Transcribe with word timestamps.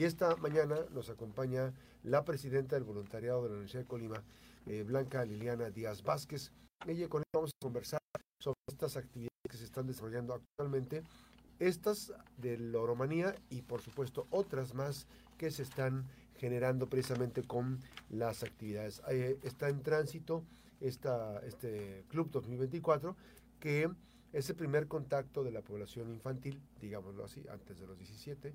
Y 0.00 0.04
esta 0.04 0.34
mañana 0.36 0.76
nos 0.94 1.10
acompaña 1.10 1.74
la 2.04 2.24
presidenta 2.24 2.74
del 2.74 2.84
voluntariado 2.84 3.42
de 3.42 3.48
la 3.50 3.54
Universidad 3.56 3.82
de 3.82 3.86
Colima, 3.86 4.22
eh, 4.64 4.82
Blanca 4.82 5.22
Liliana 5.26 5.68
Díaz 5.68 6.02
Vázquez. 6.02 6.52
Ella 6.86 7.06
con 7.10 7.20
ella 7.20 7.30
vamos 7.34 7.50
a 7.50 7.62
conversar 7.62 8.00
sobre 8.42 8.56
estas 8.66 8.96
actividades 8.96 9.36
que 9.50 9.58
se 9.58 9.64
están 9.64 9.86
desarrollando 9.86 10.32
actualmente, 10.32 11.02
estas 11.58 12.14
de 12.38 12.56
la 12.56 12.78
oromanía 12.78 13.34
y 13.50 13.60
por 13.60 13.82
supuesto 13.82 14.26
otras 14.30 14.72
más 14.72 15.06
que 15.36 15.50
se 15.50 15.64
están 15.64 16.08
generando 16.38 16.88
precisamente 16.88 17.42
con 17.42 17.78
las 18.08 18.42
actividades. 18.42 19.02
Eh, 19.10 19.38
está 19.42 19.68
en 19.68 19.82
tránsito 19.82 20.44
este 20.80 22.06
Club 22.08 22.30
2024 22.30 23.16
que 23.58 23.90
es 24.32 24.48
el 24.48 24.56
primer 24.56 24.88
contacto 24.88 25.44
de 25.44 25.50
la 25.50 25.60
población 25.60 26.08
infantil, 26.08 26.58
digámoslo 26.80 27.22
así, 27.22 27.44
antes 27.50 27.78
de 27.78 27.86
los 27.86 27.98
17, 27.98 28.54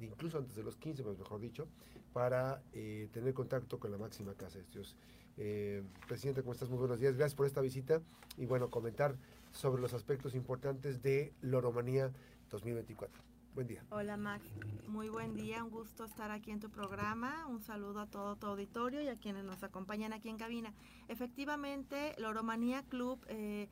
incluso 0.00 0.38
antes 0.38 0.54
de 0.54 0.62
los 0.62 0.76
15, 0.76 1.02
pues 1.02 1.18
mejor 1.18 1.40
dicho, 1.40 1.66
para 2.12 2.62
eh, 2.72 3.08
tener 3.12 3.34
contacto 3.34 3.78
con 3.78 3.90
la 3.90 3.98
máxima 3.98 4.34
casa 4.34 4.58
de 4.58 4.64
estudios. 4.64 4.96
Eh, 5.36 5.82
presidente, 6.06 6.42
¿cómo 6.42 6.52
estás? 6.52 6.68
Muy 6.68 6.78
buenos 6.78 7.00
días. 7.00 7.16
Gracias 7.16 7.34
por 7.34 7.46
esta 7.46 7.60
visita 7.60 8.00
y 8.36 8.46
bueno, 8.46 8.70
comentar 8.70 9.16
sobre 9.52 9.82
los 9.82 9.94
aspectos 9.94 10.34
importantes 10.34 11.02
de 11.02 11.32
Loromanía 11.40 12.12
2024. 12.50 13.33
Buen 13.54 13.68
día. 13.68 13.84
Hola 13.90 14.16
Max, 14.16 14.44
muy 14.88 15.08
buen 15.08 15.36
día, 15.36 15.62
un 15.62 15.70
gusto 15.70 16.04
estar 16.04 16.32
aquí 16.32 16.50
en 16.50 16.58
tu 16.58 16.70
programa, 16.70 17.46
un 17.46 17.60
saludo 17.60 18.00
a 18.00 18.06
todo 18.06 18.34
tu 18.34 18.46
auditorio 18.48 19.00
y 19.00 19.06
a 19.06 19.16
quienes 19.16 19.44
nos 19.44 19.62
acompañan 19.62 20.12
aquí 20.12 20.28
en 20.28 20.38
cabina. 20.38 20.72
Efectivamente, 21.06 22.16
Loromanía 22.18 22.82
Club 22.82 23.24
eh, 23.28 23.68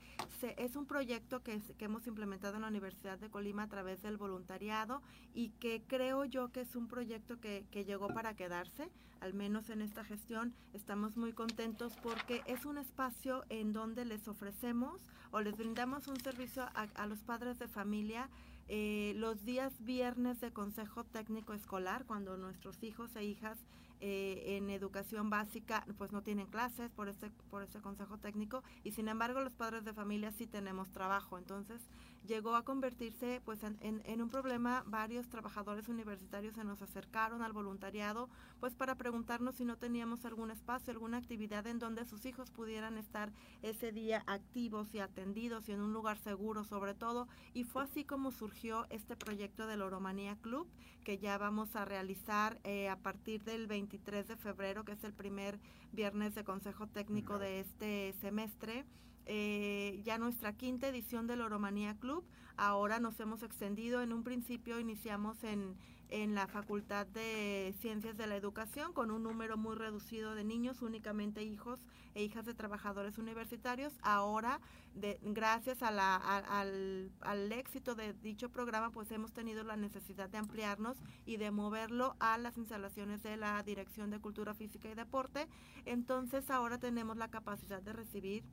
es 0.56 0.76
un 0.76 0.86
proyecto 0.86 1.42
que, 1.42 1.60
que, 1.78 1.86
hemos 1.86 2.06
implementado 2.06 2.54
en 2.54 2.62
la 2.62 2.68
Universidad 2.68 3.18
de 3.18 3.28
Colima 3.28 3.64
a 3.64 3.68
través 3.68 4.02
del 4.02 4.18
voluntariado 4.18 5.02
y 5.34 5.48
que 5.58 5.82
creo 5.88 6.26
yo 6.26 6.52
que 6.52 6.60
es 6.60 6.76
un 6.76 6.86
proyecto 6.86 7.40
que, 7.40 7.66
que 7.72 7.84
llegó 7.84 8.06
para 8.06 8.34
quedarse, 8.36 8.88
al 9.18 9.34
menos 9.34 9.68
en 9.68 9.82
esta 9.82 10.04
gestión 10.04 10.54
estamos 10.74 11.16
muy 11.16 11.32
contentos 11.32 11.96
porque 12.04 12.42
es 12.46 12.66
un 12.66 12.78
espacio 12.78 13.44
en 13.48 13.72
donde 13.72 14.04
les 14.04 14.28
ofrecemos 14.28 15.00
o 15.32 15.40
les 15.40 15.56
brindamos 15.56 16.06
un 16.06 16.20
servicio 16.20 16.62
a, 16.62 16.82
a 16.94 17.06
los 17.06 17.22
padres 17.24 17.58
de 17.58 17.66
familia 17.66 18.28
eh, 18.68 19.12
los 19.16 19.44
días 19.44 19.72
viernes 19.84 20.40
de 20.40 20.52
consejo 20.52 21.04
técnico 21.04 21.52
escolar, 21.52 22.04
cuando 22.06 22.36
nuestros 22.36 22.82
hijos 22.82 23.14
e 23.16 23.24
hijas 23.24 23.58
eh, 24.00 24.56
en 24.56 24.68
educación 24.70 25.30
básica 25.30 25.84
pues 25.96 26.10
no 26.10 26.22
tienen 26.22 26.46
clases 26.46 26.90
por 26.90 27.08
este, 27.08 27.30
por 27.50 27.62
ese 27.62 27.80
consejo 27.80 28.18
técnico 28.18 28.64
y 28.82 28.90
sin 28.90 29.06
embargo 29.06 29.40
los 29.40 29.54
padres 29.54 29.84
de 29.84 29.92
familia 29.92 30.32
sí 30.32 30.46
tenemos 30.46 30.90
trabajo. 30.90 31.38
Entonces 31.38 31.80
llegó 32.26 32.56
a 32.56 32.64
convertirse 32.64 33.40
pues 33.44 33.60
en, 33.62 34.22
un 34.22 34.28
problema. 34.30 34.82
Varios 34.86 35.28
trabajadores 35.28 35.88
universitarios 35.88 36.54
se 36.54 36.64
nos 36.64 36.80
acercaron 36.82 37.42
al 37.42 37.52
voluntariado 37.52 38.28
pues 38.60 38.74
para 38.74 38.94
preguntarnos 38.94 39.56
si 39.56 39.64
no 39.64 39.76
teníamos 39.76 40.24
algún 40.24 40.50
espacio, 40.50 40.92
alguna 40.92 41.18
actividad 41.18 41.66
en 41.66 41.78
donde 41.78 42.04
sus 42.04 42.24
hijos 42.24 42.50
pudieran 42.50 42.96
estar 42.96 43.32
ese 43.62 43.92
día 43.92 44.24
activos 44.26 44.94
y 44.94 45.00
atendidos 45.00 45.68
y 45.68 45.72
en 45.72 45.80
un 45.80 45.92
lugar 45.92 46.18
seguro 46.18 46.64
sobre 46.64 46.94
todo. 46.94 47.28
Y 47.52 47.64
fue 47.64 47.84
así 47.84 48.04
como 48.04 48.32
surgió 48.32 48.86
este 48.90 49.16
proyecto 49.16 49.66
del 49.66 49.82
Oromanía 49.82 50.36
Club 50.36 50.66
que 51.04 51.18
ya 51.18 51.36
vamos 51.36 51.74
a 51.74 51.84
realizar 51.84 52.60
eh, 52.62 52.88
a 52.88 52.96
partir 52.96 53.42
del 53.42 53.66
20 53.66 53.82
23 53.82 54.28
de 54.28 54.36
febrero, 54.36 54.84
que 54.84 54.92
es 54.92 55.04
el 55.04 55.12
primer 55.12 55.58
viernes 55.92 56.34
de 56.34 56.44
consejo 56.44 56.86
técnico 56.86 57.38
de 57.38 57.60
este 57.60 58.14
semestre. 58.20 58.84
Eh, 59.26 60.00
ya 60.04 60.18
nuestra 60.18 60.52
quinta 60.52 60.88
edición 60.88 61.26
del 61.26 61.42
Oromanía 61.42 61.94
Club. 61.94 62.24
Ahora 62.56 63.00
nos 63.00 63.18
hemos 63.20 63.42
extendido. 63.42 64.02
En 64.02 64.12
un 64.12 64.24
principio 64.24 64.78
iniciamos 64.78 65.42
en, 65.44 65.76
en 66.12 66.34
la 66.34 66.46
Facultad 66.46 67.06
de 67.06 67.74
Ciencias 67.80 68.18
de 68.18 68.26
la 68.26 68.36
Educación 68.36 68.92
con 68.92 69.10
un 69.10 69.22
número 69.22 69.56
muy 69.56 69.74
reducido 69.76 70.34
de 70.34 70.44
niños, 70.44 70.82
únicamente 70.82 71.42
hijos 71.42 71.80
e 72.14 72.22
hijas 72.22 72.44
de 72.44 72.52
trabajadores 72.52 73.16
universitarios. 73.16 73.94
Ahora, 74.02 74.60
de, 74.94 75.18
gracias 75.22 75.82
a 75.82 75.90
la, 75.90 76.16
al, 76.16 77.10
al, 77.22 77.50
éxito 77.52 77.94
de 77.94 78.12
dicho 78.12 78.50
programa, 78.50 78.90
pues 78.90 79.10
hemos 79.10 79.32
tenido 79.32 79.64
la 79.64 79.76
necesidad 79.76 80.28
de 80.28 80.36
ampliarnos 80.36 80.98
y 81.24 81.38
de 81.38 81.50
moverlo 81.50 82.14
a 82.20 82.36
las 82.36 82.58
instalaciones 82.58 83.22
de 83.22 83.38
la 83.38 83.62
Dirección 83.62 84.10
de 84.10 84.18
Cultura 84.18 84.52
Física 84.52 84.90
y 84.90 84.94
Deporte. 84.94 85.48
Entonces, 85.86 86.50
ahora 86.50 86.78
tenemos 86.78 87.16
la 87.16 87.28
capacidad 87.28 87.80
de 87.80 87.94
recibir 87.94 88.44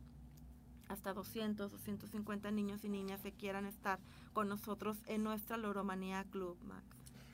hasta 0.90 1.14
200 1.14 1.72
o 1.72 1.78
150 1.78 2.52
niños 2.52 2.84
y 2.84 2.90
niñas 2.90 3.22
que 3.22 3.32
quieran 3.32 3.66
estar 3.66 4.00
con 4.34 4.50
nosotros 4.50 4.98
en 5.08 5.24
nuestra 5.24 5.56
Loromanía 5.56 6.26
Club, 6.32 6.58
Max. 6.68 6.84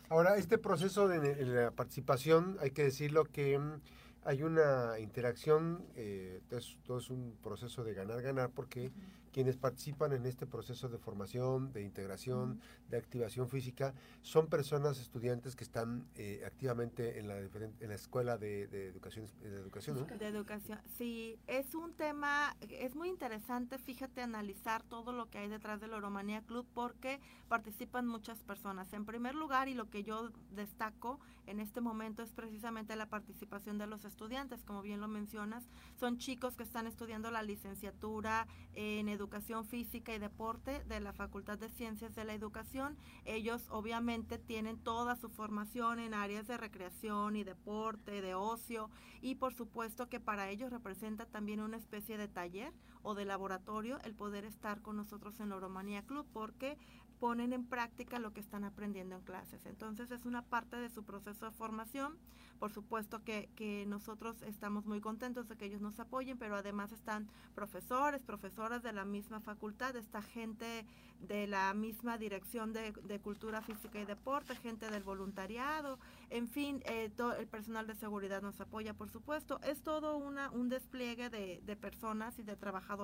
Ahora, 0.09 0.37
este 0.37 0.59
proceso 0.59 1.07
de, 1.07 1.45
la 1.45 1.71
participación, 1.71 2.57
hay 2.61 2.71
que 2.71 2.83
decirlo 2.83 3.25
que 3.25 3.57
mm, 3.57 3.81
hay 4.25 4.43
una 4.43 4.99
interacción, 4.99 5.83
eh, 5.95 6.41
todo 6.85 6.99
es 6.99 7.09
un 7.09 7.35
proceso 7.41 7.83
de 7.83 7.93
ganar-ganar 7.93 8.51
porque 8.51 8.91
quienes 9.35 9.57
participan 9.57 10.13
en 10.13 10.25
este 10.25 10.45
proceso 10.45 10.87
de 10.87 10.97
formación, 10.97 11.73
de 11.73 11.81
integración, 11.81 12.61
de 12.89 12.95
activación 12.95 13.49
física, 13.49 13.93
son 14.21 14.47
personas, 14.47 14.97
estudiantes 14.97 15.57
que 15.57 15.65
están 15.65 16.07
eh, 16.15 16.41
activamente 16.45 17.19
en 17.19 17.27
la, 17.27 17.39
en 17.39 17.89
la 17.89 17.95
escuela 17.95 18.37
de, 18.37 18.61
educación. 18.87 19.27
De 19.41 19.57
educación, 19.57 19.99
¿no? 19.99 20.05
De 20.05 20.25
educación, 20.25 20.79
sí. 20.97 21.37
Es 21.47 21.75
un 21.75 21.91
tema, 21.95 22.55
es 22.61 22.95
muy 22.95 23.09
interesante, 23.09 23.77
fíjate, 23.77 24.21
analizar 24.21 24.83
todo 24.83 25.11
lo 25.11 25.29
que 25.29 25.39
hay 25.39 25.49
detrás 25.49 25.81
del 25.81 25.93
Oromanía 25.93 26.41
Club 26.41 26.65
porque 26.73 27.19
participan 27.49 28.07
muchas 28.07 28.41
personas. 28.41 28.93
En 28.93 29.03
primer 29.03 29.35
lugar, 29.35 29.67
y 29.67 29.73
lo 29.73 29.89
que 29.89 30.05
yo 30.05 30.29
destaco 30.51 31.19
en 31.45 31.59
este 31.59 31.81
momento 31.81 32.23
es 32.23 32.31
precisamente 32.31 32.95
la 32.95 33.09
participación 33.09 33.77
de 33.79 33.85
los 33.85 34.05
estudiantes, 34.05 34.63
como 34.63 34.81
bien 34.81 35.01
lo 35.01 35.09
mencionas, 35.09 35.67
son 35.99 36.19
chicos 36.19 36.55
que 36.55 36.63
están 36.63 36.87
estudiando 36.87 37.31
la 37.31 37.43
licenciatura 37.43 38.47
en 38.73 39.09
educación 39.09 39.24
Educación 39.25 39.65
Física 39.65 40.13
y 40.13 40.19
Deporte 40.19 40.83
de 40.83 40.99
la 40.99 41.11
Facultad 41.11 41.57
de 41.57 41.67
Ciencias 41.69 42.13
de 42.13 42.25
la 42.25 42.35
Educación. 42.35 42.95
Ellos 43.25 43.67
obviamente 43.71 44.37
tienen 44.37 44.77
toda 44.77 45.15
su 45.15 45.29
formación 45.29 45.97
en 45.97 46.13
áreas 46.13 46.45
de 46.45 46.57
recreación 46.57 47.35
y 47.35 47.43
deporte, 47.43 48.21
de 48.21 48.35
ocio 48.35 48.91
y 49.21 49.33
por 49.33 49.55
supuesto 49.55 50.09
que 50.09 50.19
para 50.19 50.51
ellos 50.51 50.69
representa 50.69 51.25
también 51.25 51.59
una 51.59 51.77
especie 51.77 52.19
de 52.19 52.27
taller 52.27 52.71
o 53.05 53.13
de 53.13 53.23
laboratorio 53.23 53.99
el 54.03 54.15
poder 54.15 54.45
estar 54.45 54.81
con 54.81 54.97
nosotros 54.97 55.39
en 55.39 55.51
Oromanía 55.51 56.01
Club 56.01 56.25
porque 56.33 56.77
ponen 57.19 57.53
en 57.53 57.65
práctica 57.65 58.19
lo 58.19 58.33
que 58.33 58.39
están 58.39 58.63
aprendiendo 58.63 59.15
en 59.15 59.21
clases. 59.21 59.65
Entonces 59.65 60.11
es 60.11 60.25
una 60.25 60.41
parte 60.41 60.75
de 60.75 60.89
su 60.89 61.03
proceso 61.03 61.45
de 61.45 61.51
formación. 61.51 62.17
Por 62.59 62.71
supuesto 62.71 63.23
que, 63.23 63.49
que, 63.55 63.85
nosotros 63.85 64.41
estamos 64.41 64.85
muy 64.85 65.01
contentos 65.01 65.47
de 65.47 65.57
que 65.57 65.65
ellos 65.65 65.81
nos 65.81 65.99
apoyen, 65.99 66.37
pero 66.37 66.55
además 66.55 66.91
están 66.91 67.27
profesores, 67.53 68.21
profesoras 68.21 68.81
de 68.81 68.93
la 68.93 69.05
misma 69.05 69.41
facultad, 69.41 69.95
está 69.97 70.21
gente 70.21 70.85
de 71.19 71.47
la 71.47 71.73
misma 71.73 72.17
dirección 72.17 72.73
de, 72.73 73.19
cultura 73.21 73.61
física 73.61 73.99
y 73.99 74.05
deporte, 74.05 74.55
gente 74.55 74.89
del 74.89 75.03
voluntariado, 75.03 75.99
en 76.29 76.47
fin, 76.47 76.81
eh, 76.85 77.09
todo 77.15 77.35
el 77.35 77.47
personal 77.47 77.87
de 77.87 77.95
seguridad 77.95 78.41
nos 78.41 78.59
apoya, 78.61 78.93
por 78.93 79.09
supuesto. 79.09 79.59
Es 79.61 79.81
todo 79.81 80.17
una, 80.17 80.49
un 80.51 80.69
despliegue 80.69 81.29
de, 81.29 81.61
de 81.65 81.75
personas 81.75 82.37
y 82.39 82.43
de 82.43 82.55
trabajadores 82.55 82.94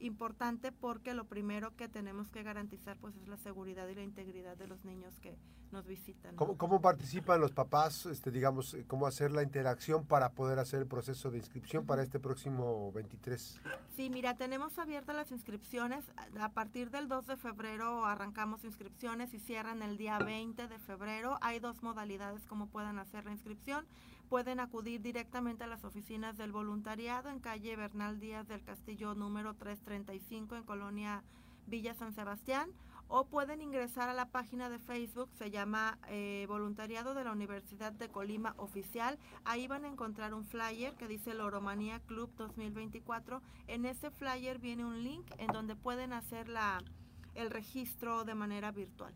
importante 0.00 0.72
porque 0.72 1.14
lo 1.14 1.26
primero 1.26 1.74
que 1.76 1.88
tenemos 1.88 2.30
que 2.30 2.42
garantizar 2.42 2.96
pues 2.98 3.16
es 3.16 3.28
la 3.28 3.36
seguridad 3.36 3.88
y 3.88 3.94
la 3.94 4.02
integridad 4.02 4.56
de 4.56 4.66
los 4.66 4.84
niños 4.84 5.18
que 5.20 5.36
nos 5.72 5.86
visitan. 5.86 6.36
¿Cómo, 6.36 6.56
cómo 6.56 6.80
participan 6.80 7.40
los 7.40 7.52
papás, 7.52 8.06
este, 8.06 8.30
digamos, 8.30 8.74
eh, 8.74 8.84
cómo 8.86 9.06
hacer 9.06 9.32
la 9.32 9.42
interacción 9.42 10.06
para 10.06 10.32
poder 10.32 10.58
hacer 10.58 10.80
el 10.80 10.86
proceso 10.86 11.30
de 11.30 11.38
inscripción 11.38 11.84
para 11.84 12.02
este 12.02 12.18
próximo 12.18 12.90
23? 12.92 13.60
Sí, 13.96 14.10
mira, 14.10 14.36
tenemos 14.36 14.78
abiertas 14.78 15.14
las 15.14 15.30
inscripciones. 15.30 16.04
A 16.40 16.50
partir 16.50 16.90
del 16.90 17.08
2 17.08 17.26
de 17.26 17.36
febrero 17.36 18.04
arrancamos 18.04 18.64
inscripciones 18.64 19.34
y 19.34 19.40
cierran 19.40 19.82
el 19.82 19.98
día 19.98 20.18
20 20.18 20.68
de 20.68 20.78
febrero. 20.78 21.38
Hay 21.42 21.58
dos 21.58 21.82
modalidades 21.82 22.46
como 22.46 22.68
puedan 22.68 22.98
hacer 22.98 23.24
la 23.24 23.32
inscripción. 23.32 23.86
Pueden 24.28 24.60
acudir 24.60 25.00
directamente 25.00 25.64
a 25.64 25.66
las 25.66 25.84
oficinas 25.84 26.36
del 26.36 26.52
voluntariado 26.52 27.30
en 27.30 27.40
calle 27.40 27.76
Bernal 27.76 28.20
Díaz 28.20 28.46
del 28.46 28.62
Castillo 28.62 29.14
número 29.28 29.52
335 29.52 30.56
en 30.56 30.62
Colonia 30.62 31.22
Villa 31.66 31.92
San 31.92 32.14
Sebastián 32.14 32.70
o 33.08 33.26
pueden 33.26 33.60
ingresar 33.60 34.08
a 34.08 34.14
la 34.14 34.30
página 34.30 34.70
de 34.70 34.78
Facebook, 34.78 35.28
se 35.38 35.50
llama 35.50 35.98
eh, 36.08 36.46
Voluntariado 36.48 37.12
de 37.12 37.24
la 37.24 37.32
Universidad 37.32 37.92
de 37.92 38.08
Colima 38.08 38.54
Oficial. 38.56 39.18
Ahí 39.44 39.66
van 39.66 39.84
a 39.84 39.88
encontrar 39.88 40.32
un 40.32 40.46
flyer 40.46 40.94
que 40.94 41.08
dice 41.08 41.34
Loromanía 41.34 42.00
Club 42.00 42.30
2024. 42.36 43.42
En 43.66 43.84
ese 43.84 44.10
flyer 44.10 44.58
viene 44.58 44.86
un 44.86 45.02
link 45.02 45.26
en 45.36 45.48
donde 45.48 45.76
pueden 45.76 46.14
hacer 46.14 46.48
la, 46.48 46.82
el 47.34 47.50
registro 47.50 48.24
de 48.24 48.34
manera 48.34 48.72
virtual. 48.72 49.14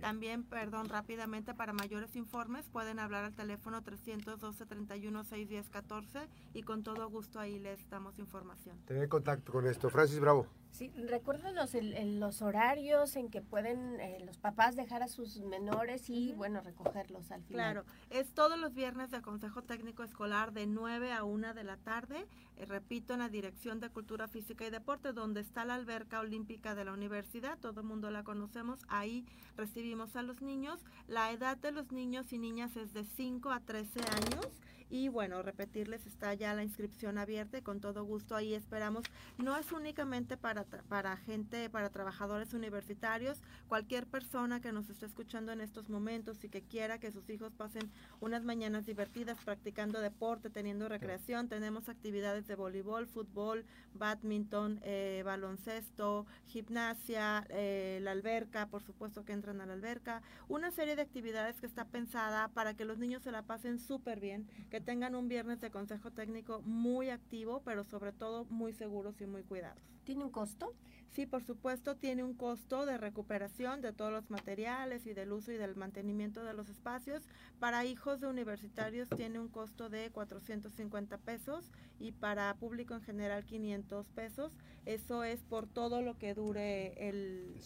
También, 0.00 0.44
perdón, 0.44 0.88
rápidamente, 0.88 1.54
para 1.54 1.72
mayores 1.72 2.16
informes 2.16 2.68
pueden 2.68 2.98
hablar 2.98 3.24
al 3.24 3.34
teléfono 3.34 3.82
312 3.82 4.66
31 4.66 5.24
610 5.24 5.70
14 5.70 6.28
y 6.54 6.62
con 6.62 6.82
todo 6.82 7.08
gusto 7.08 7.38
ahí 7.40 7.58
les 7.58 7.88
damos 7.88 8.18
información. 8.18 8.78
Tener 8.86 9.08
contacto 9.08 9.52
con 9.52 9.66
esto. 9.66 9.90
Francis 9.90 10.20
Bravo. 10.20 10.46
Sí, 10.72 10.90
recuérdanos 11.08 11.74
el, 11.74 12.20
los 12.20 12.42
horarios 12.42 13.16
en 13.16 13.28
que 13.28 13.42
pueden 13.42 14.00
eh, 14.00 14.18
los 14.24 14.38
papás 14.38 14.76
dejar 14.76 15.02
a 15.02 15.08
sus 15.08 15.38
menores 15.40 16.08
y, 16.08 16.32
bueno, 16.32 16.60
recogerlos 16.60 17.30
al 17.30 17.42
final. 17.42 17.72
Claro, 17.72 17.84
es 18.10 18.32
todos 18.32 18.58
los 18.58 18.74
viernes 18.74 19.10
de 19.10 19.20
Consejo 19.20 19.62
Técnico 19.62 20.02
Escolar 20.02 20.52
de 20.52 20.66
9 20.66 21.12
a 21.12 21.24
1 21.24 21.54
de 21.54 21.64
la 21.64 21.76
tarde, 21.76 22.26
eh, 22.56 22.64
repito, 22.64 23.14
en 23.14 23.18
la 23.18 23.28
Dirección 23.28 23.80
de 23.80 23.90
Cultura 23.90 24.28
Física 24.28 24.66
y 24.66 24.70
Deporte, 24.70 25.12
donde 25.12 25.40
está 25.40 25.64
la 25.64 25.74
alberca 25.74 26.20
olímpica 26.20 26.74
de 26.74 26.84
la 26.84 26.92
universidad, 26.92 27.58
todo 27.58 27.80
el 27.80 27.86
mundo 27.86 28.10
la 28.10 28.22
conocemos, 28.22 28.80
ahí 28.88 29.26
recibimos 29.56 30.16
a 30.16 30.22
los 30.22 30.40
niños. 30.40 30.80
La 31.08 31.30
edad 31.32 31.56
de 31.56 31.72
los 31.72 31.92
niños 31.92 32.32
y 32.32 32.38
niñas 32.38 32.76
es 32.76 32.92
de 32.94 33.04
5 33.04 33.50
a 33.50 33.60
13 33.60 34.00
años 34.00 34.46
y 34.90 35.08
bueno, 35.08 35.42
repetirles, 35.42 36.06
está 36.06 36.34
ya 36.34 36.52
la 36.52 36.64
inscripción 36.64 37.16
abierta 37.16 37.58
y 37.58 37.62
con 37.62 37.80
todo 37.80 38.04
gusto 38.04 38.34
ahí 38.34 38.54
esperamos. 38.54 39.04
No 39.38 39.56
es 39.56 39.70
únicamente 39.70 40.36
para, 40.36 40.64
para 40.64 41.16
gente, 41.16 41.70
para 41.70 41.90
trabajadores 41.90 42.52
universitarios, 42.54 43.40
cualquier 43.68 44.06
persona 44.06 44.60
que 44.60 44.72
nos 44.72 44.90
esté 44.90 45.06
escuchando 45.06 45.52
en 45.52 45.60
estos 45.60 45.88
momentos 45.88 46.42
y 46.42 46.48
que 46.48 46.62
quiera 46.62 46.98
que 46.98 47.12
sus 47.12 47.30
hijos 47.30 47.52
pasen 47.54 47.90
unas 48.20 48.42
mañanas 48.42 48.84
divertidas 48.84 49.38
practicando 49.44 50.00
deporte, 50.00 50.50
teniendo 50.50 50.88
recreación, 50.88 51.48
tenemos 51.48 51.88
actividades 51.88 52.48
de 52.48 52.56
voleibol, 52.56 53.06
fútbol, 53.06 53.64
badminton, 53.94 54.80
eh, 54.82 55.22
baloncesto, 55.24 56.26
gimnasia, 56.46 57.46
eh, 57.50 58.00
la 58.02 58.10
alberca, 58.10 58.66
por 58.66 58.82
supuesto 58.82 59.24
que 59.24 59.32
entran 59.32 59.60
a 59.60 59.66
la 59.66 59.74
alberca, 59.74 60.22
una 60.48 60.72
serie 60.72 60.96
de 60.96 61.02
actividades 61.02 61.60
que 61.60 61.66
está 61.66 61.84
pensada 61.84 62.48
para 62.48 62.74
que 62.74 62.84
los 62.84 62.98
niños 62.98 63.22
se 63.22 63.30
la 63.30 63.42
pasen 63.42 63.78
súper 63.78 64.18
bien, 64.18 64.48
que 64.70 64.79
tengan 64.80 65.14
un 65.14 65.28
viernes 65.28 65.60
de 65.60 65.70
consejo 65.70 66.10
técnico 66.10 66.62
muy 66.62 67.10
activo, 67.10 67.62
pero 67.64 67.84
sobre 67.84 68.12
todo 68.12 68.44
muy 68.46 68.72
seguros 68.72 69.20
y 69.20 69.26
muy 69.26 69.42
cuidados. 69.42 69.82
¿Tiene 70.04 70.24
un 70.24 70.30
costo? 70.30 70.74
Sí, 71.10 71.26
por 71.26 71.42
supuesto, 71.42 71.96
tiene 71.96 72.22
un 72.22 72.34
costo 72.34 72.86
de 72.86 72.96
recuperación 72.96 73.80
de 73.80 73.92
todos 73.92 74.12
los 74.12 74.30
materiales 74.30 75.06
y 75.06 75.12
del 75.12 75.32
uso 75.32 75.50
y 75.50 75.56
del 75.56 75.74
mantenimiento 75.74 76.44
de 76.44 76.54
los 76.54 76.68
espacios. 76.68 77.24
Para 77.58 77.84
hijos 77.84 78.20
de 78.20 78.28
universitarios 78.28 79.08
tiene 79.08 79.40
un 79.40 79.48
costo 79.48 79.88
de 79.88 80.10
450 80.10 81.18
pesos 81.18 81.70
y 81.98 82.12
para 82.12 82.54
público 82.54 82.94
en 82.94 83.02
general 83.02 83.44
500 83.44 84.06
pesos. 84.10 84.52
Eso 84.86 85.24
es 85.24 85.42
por 85.42 85.66
todo 85.66 86.00
lo 86.00 86.16
que 86.16 86.34
dure 86.34 87.08
el, 87.08 87.56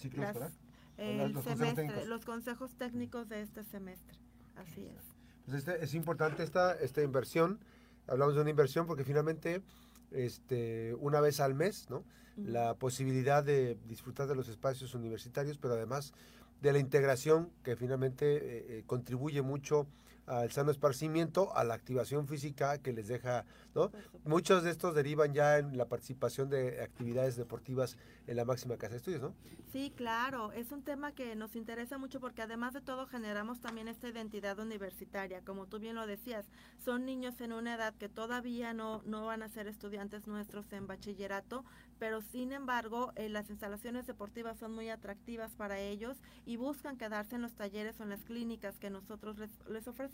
el 0.96 1.42
semestre, 1.42 2.06
los 2.06 2.24
consejos 2.24 2.74
técnicos 2.76 3.28
de 3.28 3.42
este 3.42 3.62
semestre. 3.62 4.18
Así 4.56 4.86
es. 4.86 5.13
Este, 5.52 5.82
es 5.84 5.94
importante 5.94 6.42
esta, 6.42 6.74
esta 6.74 7.02
inversión. 7.02 7.60
Hablamos 8.06 8.34
de 8.34 8.40
una 8.40 8.50
inversión 8.50 8.86
porque 8.86 9.04
finalmente, 9.04 9.62
este, 10.10 10.94
una 10.94 11.20
vez 11.20 11.40
al 11.40 11.54
mes, 11.54 11.88
¿no? 11.90 12.04
La 12.36 12.74
posibilidad 12.74 13.44
de 13.44 13.78
disfrutar 13.86 14.26
de 14.26 14.34
los 14.34 14.48
espacios 14.48 14.94
universitarios, 14.94 15.56
pero 15.56 15.74
además 15.74 16.12
de 16.60 16.72
la 16.72 16.78
integración 16.78 17.50
que 17.62 17.76
finalmente 17.76 18.36
eh, 18.36 18.40
eh, 18.68 18.82
contribuye 18.86 19.40
mucho 19.42 19.86
al 20.26 20.50
sano 20.50 20.70
esparcimiento, 20.70 21.54
a 21.56 21.64
la 21.64 21.74
activación 21.74 22.26
física 22.26 22.78
que 22.78 22.92
les 22.92 23.08
deja, 23.08 23.44
¿no? 23.74 23.90
Muchos 24.24 24.64
de 24.64 24.70
estos 24.70 24.94
derivan 24.94 25.34
ya 25.34 25.58
en 25.58 25.76
la 25.76 25.86
participación 25.86 26.48
de 26.48 26.82
actividades 26.82 27.36
deportivas 27.36 27.96
en 28.26 28.36
la 28.36 28.44
máxima 28.44 28.76
casa 28.76 28.92
de 28.92 28.96
estudios, 28.98 29.22
¿no? 29.22 29.34
Sí, 29.72 29.92
claro, 29.96 30.52
es 30.52 30.70
un 30.70 30.82
tema 30.82 31.12
que 31.12 31.34
nos 31.34 31.56
interesa 31.56 31.98
mucho 31.98 32.20
porque 32.20 32.42
además 32.42 32.72
de 32.72 32.80
todo 32.80 33.06
generamos 33.06 33.60
también 33.60 33.88
esta 33.88 34.08
identidad 34.08 34.58
universitaria, 34.58 35.42
como 35.42 35.66
tú 35.66 35.78
bien 35.78 35.96
lo 35.96 36.06
decías, 36.06 36.46
son 36.78 37.04
niños 37.04 37.40
en 37.40 37.52
una 37.52 37.74
edad 37.74 37.92
que 37.94 38.08
todavía 38.08 38.72
no, 38.72 39.02
no 39.04 39.26
van 39.26 39.42
a 39.42 39.48
ser 39.48 39.66
estudiantes 39.66 40.26
nuestros 40.26 40.72
en 40.72 40.86
bachillerato, 40.86 41.64
pero 41.98 42.22
sin 42.22 42.52
embargo 42.52 43.12
eh, 43.16 43.28
las 43.28 43.50
instalaciones 43.50 44.06
deportivas 44.06 44.58
son 44.58 44.72
muy 44.72 44.88
atractivas 44.90 45.52
para 45.54 45.78
ellos 45.80 46.16
y 46.46 46.56
buscan 46.56 46.96
quedarse 46.96 47.34
en 47.34 47.42
los 47.42 47.54
talleres 47.54 47.98
o 47.98 48.04
en 48.04 48.10
las 48.10 48.24
clínicas 48.24 48.78
que 48.78 48.90
nosotros 48.90 49.38
les, 49.38 49.50
les 49.68 49.88
ofrecemos. 49.88 50.13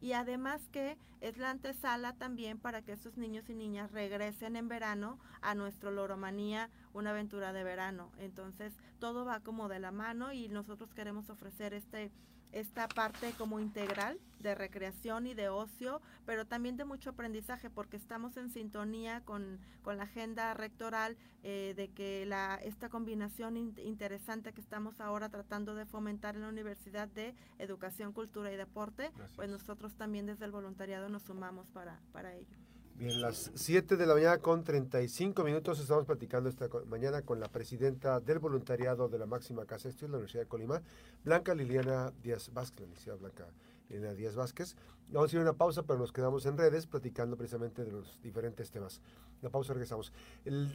Y 0.00 0.12
además 0.12 0.68
que 0.70 0.96
es 1.20 1.36
la 1.36 1.50
antesala 1.50 2.12
también 2.14 2.58
para 2.58 2.82
que 2.82 2.92
estos 2.92 3.16
niños 3.16 3.48
y 3.48 3.54
niñas 3.54 3.92
regresen 3.92 4.56
en 4.56 4.68
verano 4.68 5.18
a 5.40 5.54
nuestro 5.54 5.90
Loromanía, 5.90 6.70
una 6.92 7.10
aventura 7.10 7.52
de 7.52 7.64
verano. 7.64 8.10
Entonces 8.18 8.72
todo 8.98 9.24
va 9.24 9.40
como 9.40 9.68
de 9.68 9.78
la 9.78 9.92
mano 9.92 10.32
y 10.32 10.48
nosotros 10.48 10.92
queremos 10.94 11.30
ofrecer 11.30 11.74
este 11.74 12.10
esta 12.52 12.86
parte 12.88 13.32
como 13.38 13.60
integral 13.60 14.18
de 14.40 14.54
recreación 14.54 15.26
y 15.26 15.34
de 15.34 15.48
ocio, 15.48 16.00
pero 16.26 16.46
también 16.46 16.76
de 16.76 16.84
mucho 16.84 17.10
aprendizaje, 17.10 17.70
porque 17.70 17.96
estamos 17.96 18.36
en 18.36 18.50
sintonía 18.50 19.22
con, 19.24 19.58
la 19.84 20.04
agenda 20.04 20.54
rectoral 20.54 21.16
eh, 21.42 21.74
de 21.76 21.88
que 21.88 22.24
la, 22.26 22.56
esta 22.56 22.88
combinación 22.88 23.56
interesante 23.56 24.52
que 24.52 24.60
estamos 24.60 25.00
ahora 25.00 25.28
tratando 25.28 25.74
de 25.74 25.86
fomentar 25.86 26.34
en 26.34 26.42
la 26.42 26.48
Universidad 26.48 27.08
de 27.08 27.34
Educación, 27.58 28.12
Cultura 28.12 28.52
y 28.52 28.56
Deporte, 28.56 29.10
pues 29.36 29.48
nosotros 29.48 29.94
también 29.94 30.26
desde 30.26 30.44
el 30.44 30.50
voluntariado 30.50 31.08
nos 31.08 31.22
sumamos 31.22 31.68
para, 31.70 32.00
para 32.12 32.34
ello. 32.34 32.71
Bien, 33.02 33.20
las 33.20 33.50
7 33.56 33.96
de 33.96 34.06
la 34.06 34.14
mañana 34.14 34.38
con 34.38 34.62
35 34.62 35.42
minutos 35.42 35.80
estamos 35.80 36.06
platicando 36.06 36.48
esta 36.48 36.68
mañana 36.86 37.22
con 37.22 37.40
la 37.40 37.48
presidenta 37.48 38.20
del 38.20 38.38
voluntariado 38.38 39.08
de 39.08 39.18
la 39.18 39.26
máxima 39.26 39.64
casa 39.64 39.88
de 39.88 39.96
la 40.02 40.18
Universidad 40.18 40.44
de 40.44 40.48
Colima, 40.48 40.80
Blanca 41.24 41.52
Liliana 41.52 42.12
Díaz 42.22 42.52
Vázquez, 42.54 42.78
la 42.78 42.84
Universidad 42.84 43.18
Blanca 43.18 43.48
Liliana 43.88 44.14
Díaz 44.14 44.36
Vázquez. 44.36 44.76
Vamos 45.08 45.32
a 45.32 45.34
ir 45.34 45.40
a 45.40 45.42
una 45.42 45.54
pausa, 45.54 45.82
pero 45.82 45.98
nos 45.98 46.12
quedamos 46.12 46.46
en 46.46 46.56
redes 46.56 46.86
platicando 46.86 47.36
precisamente 47.36 47.84
de 47.84 47.90
los 47.90 48.22
diferentes 48.22 48.70
temas. 48.70 49.00
La 49.40 49.50
pausa 49.50 49.72
regresamos. 49.72 50.12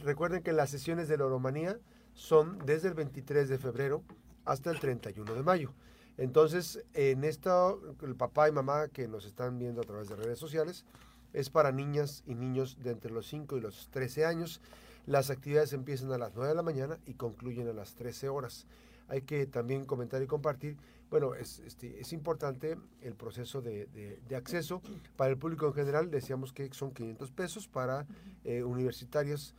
recuerden 0.04 0.42
que 0.42 0.52
las 0.52 0.68
sesiones 0.68 1.08
de 1.08 1.16
la 1.16 1.24
Oromanía 1.24 1.78
son 2.12 2.58
desde 2.66 2.88
el 2.88 2.94
23 2.94 3.48
de 3.48 3.56
febrero 3.56 4.02
hasta 4.44 4.70
el 4.70 4.78
31 4.80 5.32
de 5.32 5.42
mayo. 5.42 5.72
Entonces, 6.18 6.84
en 6.92 7.24
esto, 7.24 7.80
el 8.02 8.16
papá 8.16 8.50
y 8.50 8.52
mamá 8.52 8.88
que 8.88 9.08
nos 9.08 9.24
están 9.24 9.58
viendo 9.58 9.80
a 9.80 9.84
través 9.84 10.10
de 10.10 10.16
redes 10.16 10.38
sociales, 10.38 10.84
es 11.32 11.50
para 11.50 11.72
niñas 11.72 12.22
y 12.26 12.34
niños 12.34 12.78
de 12.82 12.90
entre 12.90 13.10
los 13.10 13.26
5 13.26 13.56
y 13.56 13.60
los 13.60 13.88
13 13.90 14.24
años. 14.24 14.60
Las 15.06 15.30
actividades 15.30 15.72
empiezan 15.72 16.12
a 16.12 16.18
las 16.18 16.34
9 16.34 16.50
de 16.50 16.54
la 16.54 16.62
mañana 16.62 16.98
y 17.06 17.14
concluyen 17.14 17.68
a 17.68 17.72
las 17.72 17.94
13 17.94 18.28
horas. 18.28 18.66
Hay 19.08 19.22
que 19.22 19.46
también 19.46 19.86
comentar 19.86 20.22
y 20.22 20.26
compartir. 20.26 20.76
Bueno, 21.10 21.34
es, 21.34 21.60
este, 21.60 21.98
es 21.98 22.12
importante 22.12 22.76
el 23.00 23.14
proceso 23.14 23.62
de, 23.62 23.88
acceso. 24.36 24.82
Para 25.16 25.30
el 25.30 25.38
público 25.38 25.66
en 25.66 25.72
general, 25.72 26.10
decíamos 26.10 26.52
que 26.52 26.68
son 26.74 26.92
500 26.92 27.30
pesos. 27.30 27.68
Para 27.68 28.06
eh, 28.44 28.62
universitarios, 28.62 29.54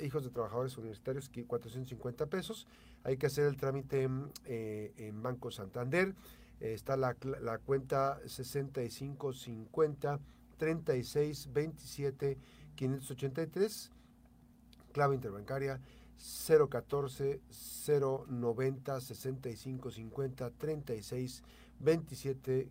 hijos 0.00 0.24
de 0.24 0.30
trabajadores 0.30 0.78
universitarios, 0.78 1.28
450 1.46 2.26
pesos. 2.26 2.66
Hay 3.02 3.18
que 3.18 3.26
hacer 3.26 3.44
el 3.46 3.58
trámite 3.58 4.08
eh, 4.46 4.94
en 4.96 5.22
Banco 5.22 5.50
Santander. 5.50 6.14
está 6.60 6.96
la, 6.96 7.14
la 7.42 7.58
cuenta 7.58 8.18
6550 8.26 10.18
36 10.56 11.52
27 11.52 12.38
583, 12.74 13.90
clave 14.92 15.14
interbancaria 15.14 15.80
014 16.16 17.40
090 17.86 19.00
65 19.00 19.90
50 19.90 20.50
36 20.50 21.42
27 21.80 22.70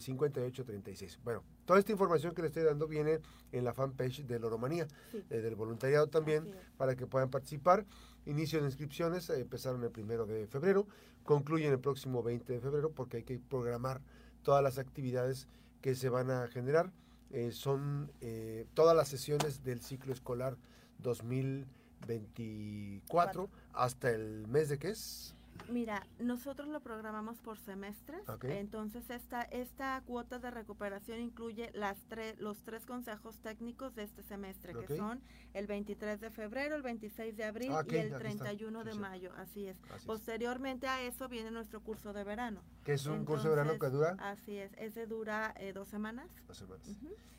58 0.00 0.64
36. 0.64 1.18
Bueno, 1.22 1.42
toda 1.64 1.78
esta 1.78 1.92
información 1.92 2.34
que 2.34 2.42
le 2.42 2.48
estoy 2.48 2.64
dando 2.64 2.88
viene 2.88 3.20
en 3.52 3.64
la 3.64 3.74
fanpage 3.74 4.24
de 4.26 4.38
Loromanía, 4.38 4.88
eh, 5.30 5.40
del 5.40 5.54
voluntariado 5.54 6.06
también, 6.08 6.50
para 6.76 6.96
que 6.96 7.06
puedan 7.06 7.30
participar. 7.30 7.84
Inicio 8.24 8.60
de 8.60 8.66
inscripciones 8.66 9.30
eh, 9.30 9.40
empezaron 9.40 9.84
el 9.84 9.90
primero 9.90 10.26
de 10.26 10.46
febrero, 10.46 10.86
concluyen 11.24 11.72
el 11.72 11.78
próximo 11.78 12.22
20 12.22 12.54
de 12.54 12.60
febrero 12.60 12.90
porque 12.90 13.18
hay 13.18 13.22
que 13.22 13.38
programar 13.38 14.00
todas 14.42 14.62
las 14.62 14.78
actividades 14.78 15.46
que 15.86 15.94
se 15.94 16.08
van 16.08 16.32
a 16.32 16.48
generar. 16.48 16.90
Eh, 17.30 17.52
son 17.52 18.10
eh, 18.20 18.66
todas 18.74 18.96
las 18.96 19.06
sesiones 19.06 19.62
del 19.62 19.80
ciclo 19.80 20.12
escolar 20.12 20.56
2024 20.98 23.48
hasta 23.72 24.10
el 24.10 24.48
mes 24.48 24.68
de 24.68 24.80
qué 24.80 24.88
es? 24.88 25.36
Mira, 25.68 26.06
nosotros 26.18 26.68
lo 26.68 26.80
programamos 26.80 27.38
por 27.38 27.58
semestres, 27.58 28.22
entonces 28.42 29.10
esta, 29.10 29.42
esta 29.42 30.02
cuota 30.06 30.38
de 30.38 30.50
recuperación 30.50 31.20
incluye 31.20 31.70
las 31.74 31.98
tres, 32.08 32.38
los 32.38 32.62
tres 32.62 32.86
consejos 32.86 33.38
técnicos 33.38 33.94
de 33.94 34.04
este 34.04 34.22
semestre, 34.22 34.74
que 34.74 34.96
son 34.96 35.20
el 35.54 35.66
23 35.66 36.20
de 36.20 36.30
febrero, 36.30 36.76
el 36.76 36.82
26 36.82 37.36
de 37.36 37.44
abril 37.44 37.72
ah, 37.72 37.84
y 37.88 37.96
el 37.96 38.16
31 38.16 38.84
de 38.84 38.94
mayo, 38.94 39.32
así 39.36 39.66
es. 39.66 39.76
Posteriormente 40.04 40.86
a 40.86 41.02
eso 41.02 41.28
viene 41.28 41.50
nuestro 41.50 41.80
curso 41.80 42.12
de 42.12 42.24
verano. 42.24 42.62
¿Qué 42.84 42.94
es 42.94 43.06
un 43.06 43.24
curso 43.24 43.44
de 43.44 43.56
verano 43.56 43.78
que 43.78 43.88
dura? 43.88 44.16
Así 44.18 44.56
es, 44.56 44.72
ese 44.76 45.06
dura 45.06 45.54
eh, 45.58 45.72
dos 45.72 45.88
semanas. 45.88 46.28
Dos 46.46 46.58
semanas. 46.58 46.88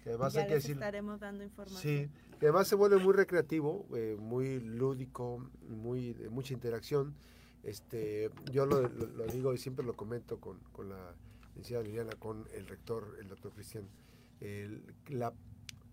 que 0.04 0.10
además 0.10 0.34
ya 0.34 0.48
les 0.48 0.68
estaremos 0.68 1.20
dando 1.20 1.44
información. 1.44 1.82
Sí, 1.82 2.10
que 2.40 2.48
además 2.48 2.68
se 2.68 2.76
vuelve 2.76 2.98
muy 2.98 3.14
recreativo, 3.14 3.88
eh, 3.96 4.18
muy 4.20 4.60
lúdico, 4.60 5.50
muy 5.68 6.14
de 6.14 6.30
mucha 6.30 6.54
interacción 6.54 7.16
este, 7.68 8.32
yo 8.52 8.66
lo, 8.66 8.88
digo 9.32 9.54
y 9.54 9.58
siempre 9.58 9.86
lo 9.86 9.96
comento 9.96 10.40
con, 10.40 10.60
la 10.90 11.14
licenciada 11.50 11.84
Liliana, 11.84 12.14
con 12.14 12.48
el 12.54 12.68
rector, 12.68 13.18
el 13.20 13.28
doctor 13.28 13.52
Cristian, 13.54 13.88
la 15.10 15.34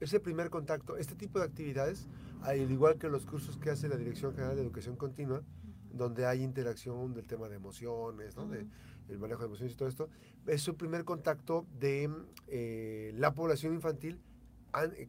ese 0.00 0.20
primer 0.20 0.50
contacto, 0.50 0.96
este 0.96 1.14
tipo 1.14 1.38
de 1.38 1.46
actividades, 1.46 2.06
al 2.42 2.70
igual 2.70 2.98
que 2.98 3.08
los 3.08 3.24
cursos 3.26 3.56
que 3.56 3.70
hace 3.70 3.88
la 3.88 3.96
Dirección 3.96 4.34
General 4.34 4.54
de 4.54 4.62
Educación 4.62 4.96
Continua, 4.96 5.42
donde 5.92 6.26
hay 6.26 6.42
interacción 6.42 7.14
del 7.14 7.26
tema 7.26 7.48
de 7.48 7.56
emociones, 7.56 8.36
¿no? 8.36 8.46
de, 8.46 8.66
el 9.08 9.18
manejo 9.18 9.40
de 9.40 9.46
emociones 9.46 9.72
y 9.72 9.76
todo 9.76 9.88
esto, 9.88 10.08
es 10.46 10.66
un 10.68 10.74
primer 10.74 11.04
contacto 11.04 11.66
de 11.78 12.10
eh, 12.48 13.12
la 13.16 13.34
población 13.34 13.74
infantil 13.74 14.20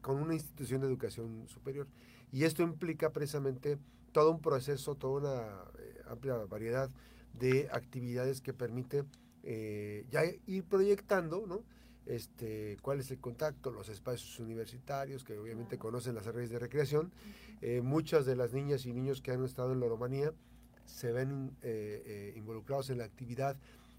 con 0.02 0.22
una 0.22 0.36
institución 0.36 0.82
de 0.82 0.88
educación 0.88 1.48
superior. 1.48 1.88
Y 2.32 2.44
esto 2.44 2.62
implica 2.62 3.12
precisamente 3.12 3.78
todo 4.12 4.32
un 4.32 4.40
proceso, 4.40 4.96
toda 4.96 5.20
una 5.20 5.75
eh, 5.75 5.75
amplia 6.08 6.36
variedad 6.50 6.90
de 7.34 7.68
actividades 7.72 8.42
que 8.42 8.54
permite 8.54 9.04
eh, 9.44 10.06
ya 10.10 10.24
ir 10.48 10.64
proyectando, 10.64 11.46
¿no? 11.48 11.64
Este, 12.06 12.78
cuál 12.82 13.00
es 13.00 13.10
el 13.10 13.20
contacto, 13.20 13.72
los 13.72 13.90
espacios 13.90 14.40
universitarios, 14.40 15.24
que 15.24 15.38
obviamente 15.38 15.78
conocen 15.78 16.16
las 16.16 16.26
redes 16.26 16.52
de 16.52 16.60
recreación. 16.60 17.12
muchas 17.82 18.26
de 18.28 18.36
las 18.36 18.54
niñas 18.54 18.86
y 18.86 18.94
niños 18.94 19.22
que 19.22 19.32
han 19.32 19.44
estado 19.44 19.74
en 19.74 19.80
la 19.80 19.88
Romanía 19.88 20.32
se 20.86 21.12
ven 21.12 21.58
involucrados 22.36 22.92
en 22.92 23.00
la 23.00 23.06
actividad 23.06 23.58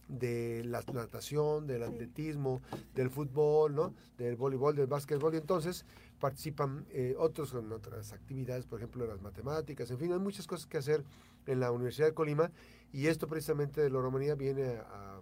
de 0.09 0.63
la 0.65 0.83
natación, 0.93 1.67
del 1.67 1.83
atletismo, 1.83 2.63
del 2.95 3.11
fútbol, 3.11 3.75
¿no? 3.75 3.95
del 4.19 4.37
voleibol, 4.37 4.77
del 4.77 4.87
básquetbol, 4.87 5.35
y 5.35 5.39
entonces 5.39 5.85
participan 6.19 6.87
eh, 6.91 7.15
otros 7.19 7.53
en 7.55 7.71
otras 7.73 8.13
actividades, 8.13 8.67
por 8.67 8.79
ejemplo, 8.79 9.07
las 9.07 9.21
matemáticas, 9.21 9.91
en 9.91 9.99
fin, 9.99 10.13
hay 10.13 10.19
muchas 10.19 10.47
cosas 10.47 10.67
que 10.67 10.79
hacer 10.79 11.05
en 11.47 11.61
la 11.61 11.71
Universidad 11.71 12.09
de 12.09 12.15
Colima, 12.15 12.51
y 12.93 13.07
esto 13.07 13.27
precisamente 13.27 13.81
de 13.81 13.91
la 13.91 14.01
Romanía 14.01 14.35
viene 14.35 14.79
a 14.79 15.21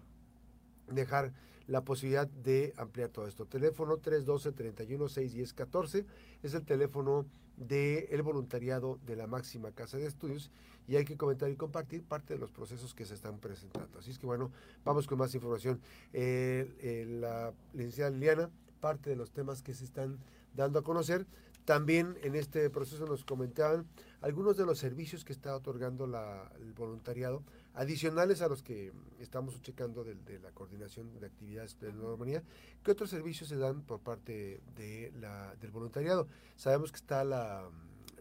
dejar 0.88 1.32
la 1.66 1.82
posibilidad 1.82 2.28
de 2.28 2.74
ampliar 2.76 3.08
todo 3.08 3.26
esto. 3.26 3.46
Teléfono 3.46 3.96
312 3.96 4.52
31 4.52 5.08
610 5.08 5.52
14 5.54 6.06
es 6.42 6.54
el 6.54 6.62
teléfono 6.64 7.26
del 7.56 8.22
voluntariado 8.22 8.98
de 9.06 9.16
la 9.16 9.26
máxima 9.26 9.70
casa 9.72 9.96
de 9.96 10.06
estudios 10.06 10.50
y 10.86 10.96
hay 10.96 11.04
que 11.04 11.16
comentar 11.16 11.50
y 11.50 11.56
compartir 11.56 12.02
parte 12.02 12.34
de 12.34 12.40
los 12.40 12.50
procesos 12.50 12.94
que 12.94 13.06
se 13.06 13.14
están 13.14 13.38
presentando. 13.38 13.98
Así 13.98 14.10
es 14.10 14.18
que 14.18 14.26
bueno, 14.26 14.50
vamos 14.84 15.06
con 15.06 15.18
más 15.18 15.34
información. 15.34 15.80
la 16.12 17.52
licenciada 17.72 18.10
Liliana, 18.10 18.50
parte 18.84 19.08
de 19.08 19.16
los 19.16 19.30
temas 19.30 19.62
que 19.62 19.72
se 19.72 19.82
están 19.82 20.18
dando 20.52 20.78
a 20.78 20.84
conocer. 20.84 21.26
También 21.64 22.18
en 22.22 22.34
este 22.34 22.68
proceso 22.68 23.06
nos 23.06 23.24
comentaban 23.24 23.86
algunos 24.20 24.58
de 24.58 24.66
los 24.66 24.78
servicios 24.78 25.24
que 25.24 25.32
está 25.32 25.56
otorgando 25.56 26.04
el 26.04 26.72
voluntariado, 26.74 27.42
adicionales 27.72 28.42
a 28.42 28.48
los 28.48 28.62
que 28.62 28.92
estamos 29.20 29.58
checando 29.62 30.04
de, 30.04 30.38
la 30.38 30.50
coordinación 30.50 31.18
de 31.18 31.24
actividades 31.24 31.80
de 31.80 31.94
la 31.94 31.94
Normanía. 31.94 32.42
¿Qué 32.82 32.90
otros 32.90 33.08
servicios 33.08 33.48
se 33.48 33.56
dan 33.56 33.80
por 33.80 34.00
parte 34.00 34.60
de 34.76 35.14
la, 35.18 35.54
del 35.62 35.70
voluntariado? 35.70 36.28
Sabemos 36.56 36.92
que 36.92 36.98
está 36.98 37.24
la, 37.24 37.66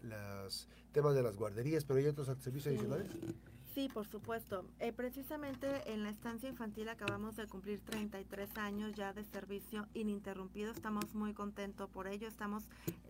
las 0.02 0.66
temas 0.92 1.14
de 1.14 1.22
las 1.22 1.36
guarderías, 1.36 1.84
pero 1.84 1.98
hay 1.98 2.06
otros 2.06 2.26
servicios 2.42 2.68
adicionales. 2.68 3.10
Sí, 3.74 3.88
por 3.92 4.06
supuesto. 4.06 4.64
Eh, 4.78 4.92
precisamente 4.92 5.92
en 5.92 6.04
la 6.04 6.10
estancia 6.10 6.48
infantil 6.48 6.88
acabamos 6.88 7.34
de 7.34 7.48
cumplir 7.48 7.80
33 7.80 8.56
años 8.56 8.94
ya 8.94 9.12
de 9.12 9.24
servicio 9.24 9.88
ininterrumpido. 9.94 10.70
Estamos 10.70 11.12
muy 11.16 11.34
contentos 11.34 11.90
por 11.90 12.06
ello. 12.06 12.28
Estamos 12.28 12.62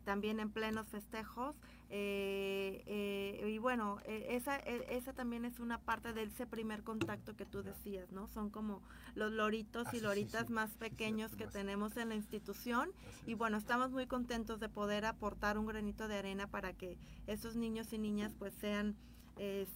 también 0.06 0.40
en 0.40 0.48
plenos 0.48 0.88
festejos. 0.88 1.54
Eh, 1.90 2.82
eh, 2.86 3.50
y 3.50 3.58
bueno, 3.58 3.98
esa, 4.06 4.56
esa 4.56 5.12
también 5.12 5.44
es 5.44 5.60
una 5.60 5.76
parte 5.76 6.14
de 6.14 6.22
ese 6.22 6.46
primer 6.46 6.82
contacto 6.82 7.36
que 7.36 7.44
tú 7.44 7.62
decías, 7.62 8.10
¿no? 8.10 8.26
Son 8.26 8.48
como 8.48 8.80
los 9.14 9.32
loritos 9.32 9.92
y 9.92 9.98
ah, 9.98 10.04
loritas 10.04 10.48
más 10.48 10.70
pequeños 10.78 11.36
que 11.36 11.46
tenemos 11.46 11.98
en 11.98 12.08
la 12.08 12.14
institución. 12.14 12.90
Y 13.26 13.34
bueno, 13.34 13.58
estamos 13.58 13.90
muy 13.90 14.06
contentos 14.06 14.60
de 14.60 14.70
poder 14.70 15.04
aportar 15.04 15.58
un 15.58 15.66
granito 15.66 16.08
de 16.08 16.16
arena 16.16 16.46
para 16.46 16.72
que 16.72 16.96
esos 17.26 17.54
niños 17.54 17.92
y 17.92 17.98
niñas 17.98 18.32
pues 18.38 18.54
sean 18.54 18.96
eh, 19.36 19.66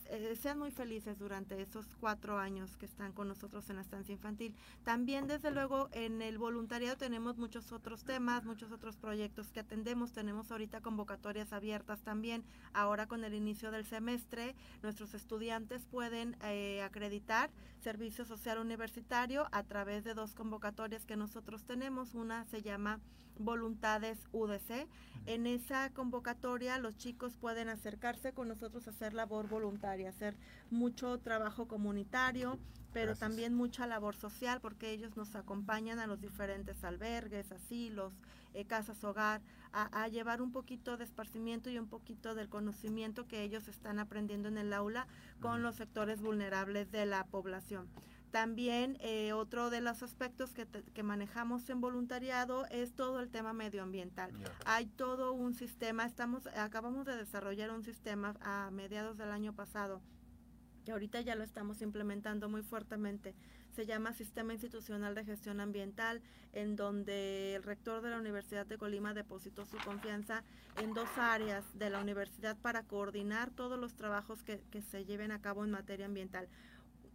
sean 0.41 0.59
muy 0.59 0.71
felices 0.71 1.19
durante 1.19 1.61
esos 1.61 1.87
cuatro 2.01 2.39
años 2.39 2.77
que 2.77 2.87
están 2.87 3.13
con 3.13 3.29
nosotros 3.29 3.69
en 3.71 3.77
la 3.77 3.83
estancia 3.83 4.13
infantil. 4.13 4.55
También, 4.85 5.27
desde 5.27 5.51
luego, 5.51 5.89
en 5.93 6.23
el 6.23 6.39
voluntariado 6.39 6.97
tenemos 6.97 7.39
muchos 7.39 7.73
otros 7.73 8.05
temas, 8.05 8.45
muchos 8.45 8.71
otros 8.73 8.97
proyectos 8.97 9.51
que 9.51 9.61
atendemos. 9.61 10.13
Tenemos 10.13 10.51
ahorita 10.51 10.81
convocatorias 10.81 11.53
abiertas 11.53 12.01
también. 12.03 12.45
Ahora 12.73 13.07
con 13.07 13.25
el 13.25 13.35
inicio 13.35 13.71
del 13.71 13.85
semestre, 13.85 14.55
nuestros 14.83 15.15
estudiantes 15.15 15.85
pueden 15.87 16.37
eh, 16.43 16.83
acreditar 16.83 17.51
servicio 17.81 18.25
social 18.25 18.59
universitario 18.59 19.49
a 19.53 19.63
través 19.63 20.05
de 20.05 20.15
dos 20.15 20.35
convocatorias 20.35 21.05
que 21.05 21.17
nosotros 21.17 21.65
tenemos. 21.65 22.15
Una 22.15 22.45
se 22.47 22.63
llama 22.63 23.01
Voluntades 23.39 24.19
UDC. 24.33 24.87
En 25.27 25.47
esa 25.47 25.91
convocatoria 25.91 26.79
los 26.79 26.97
chicos 26.97 27.37
pueden 27.37 27.69
acercarse 27.69 28.33
con 28.33 28.49
nosotros 28.49 28.87
a 28.87 28.91
hacer 28.91 29.15
labor 29.15 29.49
voluntaria, 29.49 30.09
hacer 30.09 30.37
mucho 30.71 31.19
trabajo 31.19 31.69
comunitario, 31.69 32.59
pero 32.93 33.15
también 33.15 33.55
mucha 33.55 33.87
labor 33.87 34.17
social 34.17 34.61
porque 34.61 34.91
ellos 34.91 35.17
nos 35.17 35.35
acompañan 35.37 35.99
a 35.99 36.07
los 36.07 36.21
diferentes 36.21 36.83
albergues, 36.85 37.53
asilos, 37.53 38.15
eh, 38.55 38.65
casas 38.65 39.05
hogar, 39.05 39.43
a, 39.73 40.03
a, 40.03 40.09
llevar 40.09 40.41
un 40.41 40.53
poquito 40.53 40.97
de 40.97 41.05
esparcimiento 41.05 41.69
y 41.69 41.79
un 41.79 41.89
poquito 41.89 42.35
del 42.35 42.49
conocimiento 42.49 43.27
que 43.29 43.43
ellos 43.43 43.69
están 43.69 43.99
aprendiendo 43.99 44.49
en 44.49 44.57
el 44.57 44.73
aula 44.73 45.07
con 45.41 45.63
los 45.63 45.77
sectores 45.77 46.23
vulnerables 46.23 46.91
de 46.91 47.05
la 47.05 47.25
población. 47.27 47.87
También 48.31 48.99
eh, 49.01 49.33
otro 49.33 49.71
de 49.71 49.81
los 49.81 50.03
aspectos 50.03 50.53
que, 50.53 50.67
que, 50.67 51.03
manejamos 51.03 51.69
en 51.71 51.81
voluntariado 51.81 52.67
es 52.67 52.93
todo 52.93 53.21
el 53.21 53.31
tema 53.31 53.55
medioambiental. 53.55 54.33
Hay 54.67 54.87
todo 54.87 55.33
un 55.33 55.55
sistema, 55.55 56.05
estamos, 56.05 56.47
acabamos 56.49 57.07
de 57.07 57.17
desarrollar 57.17 57.71
un 57.71 57.83
sistema 57.83 58.37
a 58.41 58.71
mediados 58.71 59.17
del 59.17 59.31
año 59.31 59.55
pasado, 59.55 60.03
que 60.85 60.93
ahorita 60.93 61.23
ya 61.23 61.37
lo 61.37 61.45
estamos 61.45 61.81
implementando 61.81 62.51
muy 62.51 62.63
fuertemente. 62.63 63.35
Se 63.75 63.87
llama 63.87 64.13
Sistema 64.13 64.53
Institucional 64.53 65.15
de 65.15 65.25
Gestión 65.25 65.61
Ambiental, 65.61 66.21
en 66.53 66.77
donde 66.77 67.55
el 67.55 67.63
rector 67.63 68.03
de 68.03 68.11
la 68.11 68.19
Universidad 68.19 68.67
de 68.67 68.77
Colima 68.77 69.15
depositó 69.15 69.65
su 69.65 69.77
confianza 69.79 70.43
en 70.83 70.93
dos 70.93 71.09
áreas 71.17 71.65
de 71.79 71.89
la 71.89 72.01
universidad 72.01 72.59
para 72.59 72.83
coordinar 72.83 73.51
todos 73.51 73.79
los 73.79 73.95
trabajos 73.95 74.43
que, 74.43 74.61
que 74.71 74.83
se 74.83 75.05
lleven 75.05 75.31
a 75.31 75.41
cabo 75.41 75.65
en 75.65 75.71
materia 75.71 76.07
ambiental 76.07 76.49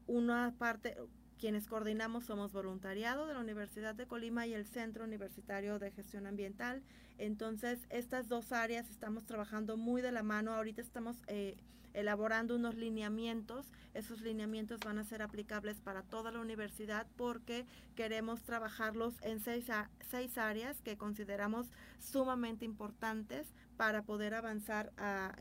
una 0.08 0.54
parte, 0.58 0.96
quienes 1.38 1.68
coordinamos 1.68 2.26
somos 2.26 2.54
voluntariado 2.54 3.28
de 3.28 3.34
la 3.34 3.40
Universidad 3.40 3.96
de 3.96 4.08
Colima 4.08 4.48
y 4.48 4.54
el 4.54 4.66
Centro 4.66 5.04
Universitario 5.04 5.80
de 5.80 5.92
Gestión 5.92 6.26
Ambiental. 6.26 6.84
Entonces, 7.18 7.80
estas 7.90 8.28
dos 8.28 8.52
áreas 8.52 8.90
estamos 8.90 9.26
trabajando 9.26 9.78
muy 9.78 10.02
de 10.02 10.12
la 10.12 10.24
mano. 10.24 10.54
Ahorita 10.54 10.82
estamos 10.82 11.18
eh, 11.28 11.58
elaborando 11.94 12.56
unos 12.56 12.76
lineamientos. 12.76 13.66
Esos 13.94 14.22
lineamientos 14.22 14.80
van 14.80 14.98
a 14.98 15.04
ser 15.04 15.22
aplicables 15.22 15.80
para 15.80 16.02
toda 16.04 16.32
la 16.32 16.40
universidad 16.40 17.08
porque 17.16 17.66
queremos 17.96 18.42
trabajarlos 18.42 19.14
en 19.22 19.40
seis, 19.40 19.68
seis 20.10 20.38
áreas 20.38 20.82
que 20.82 20.98
consideramos 20.98 21.72
sumamente 22.00 22.66
importantes 22.66 23.48
para 23.78 24.04
poder 24.04 24.34
avanzar 24.34 24.92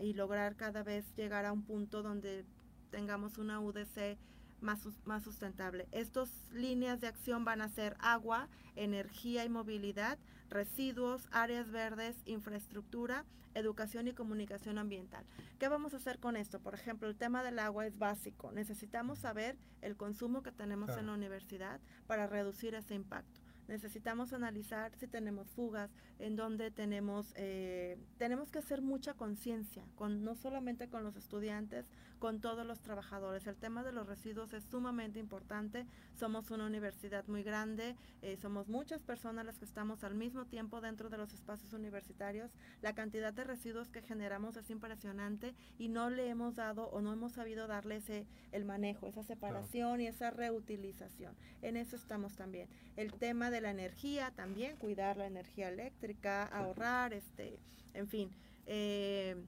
y 0.00 0.14
lograr 0.14 0.56
cada 0.56 0.82
vez 0.82 1.04
llegar 1.16 1.46
a 1.46 1.52
un 1.52 1.62
punto 1.62 2.02
donde 2.02 2.44
tengamos 2.90 3.38
una 3.38 3.60
UDC 3.60 4.18
más, 4.62 4.86
más 5.04 5.22
sustentable. 5.22 5.88
Estas 5.92 6.30
líneas 6.52 7.00
de 7.00 7.08
acción 7.08 7.44
van 7.44 7.60
a 7.60 7.68
ser 7.68 7.96
agua, 8.00 8.48
energía 8.76 9.44
y 9.44 9.48
movilidad, 9.48 10.18
residuos, 10.48 11.28
áreas 11.30 11.70
verdes, 11.70 12.16
infraestructura, 12.26 13.24
educación 13.54 14.08
y 14.08 14.12
comunicación 14.12 14.78
ambiental. 14.78 15.24
¿Qué 15.58 15.68
vamos 15.68 15.94
a 15.94 15.98
hacer 15.98 16.18
con 16.18 16.36
esto? 16.36 16.60
Por 16.60 16.74
ejemplo, 16.74 17.08
el 17.08 17.16
tema 17.16 17.42
del 17.42 17.58
agua 17.58 17.86
es 17.86 17.98
básico. 17.98 18.52
Necesitamos 18.52 19.18
saber 19.18 19.58
el 19.82 19.96
consumo 19.96 20.42
que 20.42 20.52
tenemos 20.52 20.96
en 20.96 21.06
la 21.06 21.14
universidad 21.14 21.80
para 22.06 22.26
reducir 22.26 22.74
ese 22.74 22.94
impacto 22.94 23.40
necesitamos 23.68 24.32
analizar 24.32 24.94
si 24.96 25.06
tenemos 25.06 25.48
fugas, 25.50 25.90
en 26.18 26.36
donde 26.36 26.70
tenemos, 26.70 27.32
eh, 27.36 27.98
tenemos 28.18 28.50
que 28.50 28.58
hacer 28.58 28.82
mucha 28.82 29.14
conciencia, 29.14 29.84
con, 29.94 30.24
no 30.24 30.34
solamente 30.34 30.88
con 30.88 31.04
los 31.04 31.16
estudiantes, 31.16 31.86
con 32.22 32.40
todos 32.40 32.64
los 32.64 32.78
trabajadores. 32.78 33.48
El 33.48 33.56
tema 33.56 33.82
de 33.82 33.90
los 33.90 34.06
residuos 34.06 34.52
es 34.52 34.62
sumamente 34.62 35.18
importante. 35.18 35.86
Somos 36.14 36.52
una 36.52 36.66
universidad 36.66 37.26
muy 37.26 37.42
grande, 37.42 37.96
eh, 38.22 38.36
somos 38.40 38.68
muchas 38.68 39.02
personas 39.02 39.44
las 39.44 39.58
que 39.58 39.64
estamos 39.64 40.04
al 40.04 40.14
mismo 40.14 40.44
tiempo 40.44 40.80
dentro 40.80 41.10
de 41.10 41.18
los 41.18 41.34
espacios 41.34 41.72
universitarios. 41.72 42.52
La 42.80 42.94
cantidad 42.94 43.32
de 43.32 43.42
residuos 43.42 43.90
que 43.90 44.02
generamos 44.02 44.56
es 44.56 44.70
impresionante 44.70 45.52
y 45.80 45.88
no 45.88 46.10
le 46.10 46.28
hemos 46.28 46.54
dado 46.54 46.84
o 46.90 47.00
no 47.00 47.12
hemos 47.12 47.32
sabido 47.32 47.66
darle 47.66 47.96
ese, 47.96 48.24
el 48.52 48.64
manejo, 48.64 49.08
esa 49.08 49.24
separación 49.24 50.00
y 50.00 50.06
esa 50.06 50.30
reutilización. 50.30 51.34
En 51.60 51.76
eso 51.76 51.96
estamos 51.96 52.36
también. 52.36 52.68
El 52.94 53.14
tema 53.14 53.50
de 53.50 53.62
la 53.62 53.72
energía 53.72 54.30
también, 54.36 54.76
cuidar 54.76 55.16
la 55.16 55.26
energía 55.26 55.70
eléctrica, 55.70 56.44
ahorrar, 56.44 57.14
este, 57.14 57.58
en 57.94 58.06
fin. 58.06 58.30
Eh, 58.66 59.44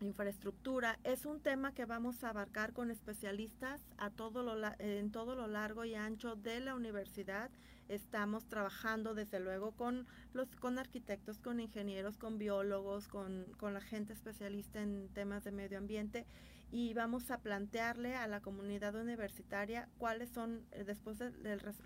infraestructura. 0.00 0.98
Es 1.04 1.26
un 1.26 1.40
tema 1.40 1.72
que 1.72 1.84
vamos 1.84 2.22
a 2.24 2.30
abarcar 2.30 2.72
con 2.72 2.90
especialistas 2.90 3.80
a 3.96 4.10
todo 4.10 4.42
lo, 4.42 4.56
en 4.78 5.10
todo 5.10 5.34
lo 5.34 5.46
largo 5.46 5.84
y 5.84 5.94
ancho 5.94 6.36
de 6.36 6.60
la 6.60 6.74
universidad. 6.74 7.50
Estamos 7.88 8.46
trabajando 8.46 9.14
desde 9.14 9.40
luego 9.40 9.72
con 9.72 10.06
los 10.34 10.48
con 10.56 10.78
arquitectos, 10.78 11.38
con 11.38 11.58
ingenieros, 11.58 12.18
con 12.18 12.38
biólogos, 12.38 13.08
con, 13.08 13.46
con 13.56 13.72
la 13.72 13.80
gente 13.80 14.12
especialista 14.12 14.82
en 14.82 15.08
temas 15.14 15.44
de 15.44 15.52
medio 15.52 15.78
ambiente. 15.78 16.26
Y 16.70 16.92
vamos 16.92 17.30
a 17.30 17.38
plantearle 17.38 18.14
a 18.14 18.26
la 18.26 18.40
comunidad 18.40 18.94
universitaria 18.94 19.88
cuáles 19.96 20.28
son, 20.28 20.66
eh, 20.72 20.84
después 20.84 21.18
de, 21.18 21.32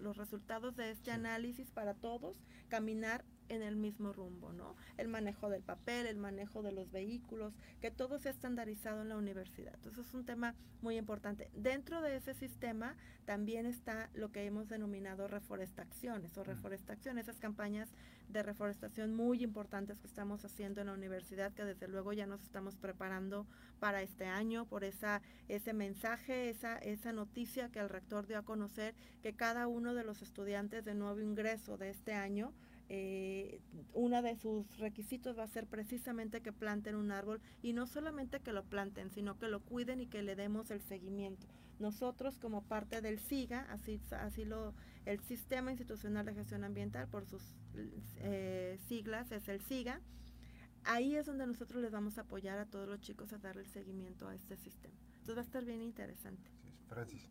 los 0.00 0.16
resultados 0.16 0.75
de 0.75 0.90
este 0.90 1.12
análisis 1.12 1.71
para 1.71 1.95
todos, 1.95 2.37
caminar 2.69 3.25
en 3.52 3.62
el 3.62 3.76
mismo 3.76 4.12
rumbo, 4.12 4.52
¿no? 4.52 4.76
El 4.97 5.09
manejo 5.09 5.50
del 5.50 5.62
papel, 5.62 6.06
el 6.06 6.16
manejo 6.16 6.62
de 6.62 6.73
los 6.73 6.90
vehículos, 6.90 7.52
que 7.80 7.90
todo 7.90 8.18
sea 8.18 8.32
estandarizado 8.32 9.02
en 9.02 9.11
la 9.11 9.16
universidad. 9.16 9.75
Entonces 9.75 10.06
es 10.06 10.14
un 10.14 10.25
tema 10.25 10.54
muy 10.80 10.97
importante. 10.97 11.50
Dentro 11.54 12.00
de 12.00 12.16
ese 12.16 12.35
sistema 12.35 12.97
también 13.26 13.66
está 13.66 14.09
lo 14.14 14.32
que 14.32 14.47
hemos 14.47 14.68
denominado 14.68 15.28
reforestaciones 15.28 16.37
o 16.38 16.44
reforestación, 16.44 17.18
esas 17.18 17.38
campañas 17.38 17.90
de 18.28 18.42
reforestación 18.42 19.14
muy 19.14 19.42
importantes 19.42 19.99
que 19.99 20.06
estamos 20.06 20.44
haciendo 20.44 20.80
en 20.80 20.87
la 20.87 20.94
universidad, 20.94 21.52
que 21.52 21.64
desde 21.64 21.88
luego 21.88 22.12
ya 22.12 22.26
nos 22.26 22.42
estamos 22.42 22.76
preparando 22.76 23.47
para 23.78 24.00
este 24.02 24.25
año, 24.25 24.64
por 24.64 24.85
esa, 24.85 25.21
ese 25.49 25.75
mensaje, 25.75 26.49
esa, 26.49 26.78
esa 26.78 27.12
noticia 27.12 27.68
que 27.68 27.80
el 27.80 27.90
rector 27.90 28.26
dio 28.26 28.38
a 28.38 28.44
conocer, 28.44 28.94
que 29.23 29.35
cada 29.35 29.66
uno 29.66 29.94
de 29.94 30.04
los 30.04 30.23
estudiantes 30.23 30.85
de 30.85 30.94
nuevo 30.94 31.21
ingreso 31.21 31.76
de 31.76 31.90
este 31.90 32.14
año 32.14 32.52
eh, 32.94 33.62
uno 33.94 34.20
de 34.20 34.37
sus 34.37 34.76
requisitos 34.76 35.38
va 35.38 35.44
a 35.44 35.49
ser 35.49 35.66
precisamente 35.66 36.42
que 36.42 36.52
planten 36.52 36.94
un 36.94 37.11
árbol 37.11 37.40
y 37.62 37.72
no 37.72 37.87
solamente 37.87 38.40
que 38.40 38.52
lo 38.52 38.64
planten, 38.64 39.11
sino 39.11 39.38
que 39.38 39.49
lo 39.49 39.61
cuiden 39.61 40.02
y 40.02 40.06
que 40.08 40.22
le 40.22 40.37
demos 40.37 40.70
el 40.70 40.82
seguimiento. 40.82 41.46
Nosotros 41.78 42.38
como 42.38 42.61
parte 42.64 43.00
del 43.00 43.18
SIGA, 43.18 43.61
así, 43.72 43.99
así 44.11 44.44
lo, 44.44 44.75
el 45.06 45.20
Sistema 45.20 45.70
Institucional 45.70 46.26
de 46.26 46.34
Gestión 46.34 46.64
Ambiental, 46.64 47.08
por 47.08 47.25
sus 47.25 47.54
eh, 48.18 48.78
siglas, 48.88 49.32
es 49.32 49.49
el 49.49 49.62
SIGA, 49.62 49.99
ahí 50.84 51.16
es 51.16 51.25
donde 51.25 51.46
nosotros 51.46 51.80
les 51.80 51.92
vamos 51.92 52.18
a 52.18 52.22
apoyar 52.22 52.58
a 52.58 52.66
todos 52.66 52.87
los 52.87 53.00
chicos 53.00 53.32
a 53.32 53.38
darle 53.38 53.62
el 53.62 53.68
seguimiento 53.68 54.28
a 54.28 54.34
este 54.34 54.58
sistema. 54.58 54.94
Entonces 55.12 55.37
va 55.37 55.40
a 55.40 55.44
estar 55.44 55.64
bien 55.64 55.80
interesante. 55.80 56.50
Francis. 56.90 57.26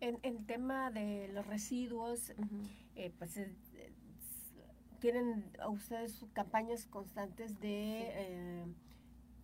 En 0.00 0.18
el 0.22 0.46
tema 0.46 0.90
de 0.90 1.28
los 1.28 1.46
residuos, 1.46 2.32
eh, 2.94 3.12
pues 3.18 3.36
tienen 5.00 5.44
ustedes 5.68 6.24
campañas 6.32 6.86
constantes 6.86 7.60
de, 7.60 8.02
eh, 8.12 8.64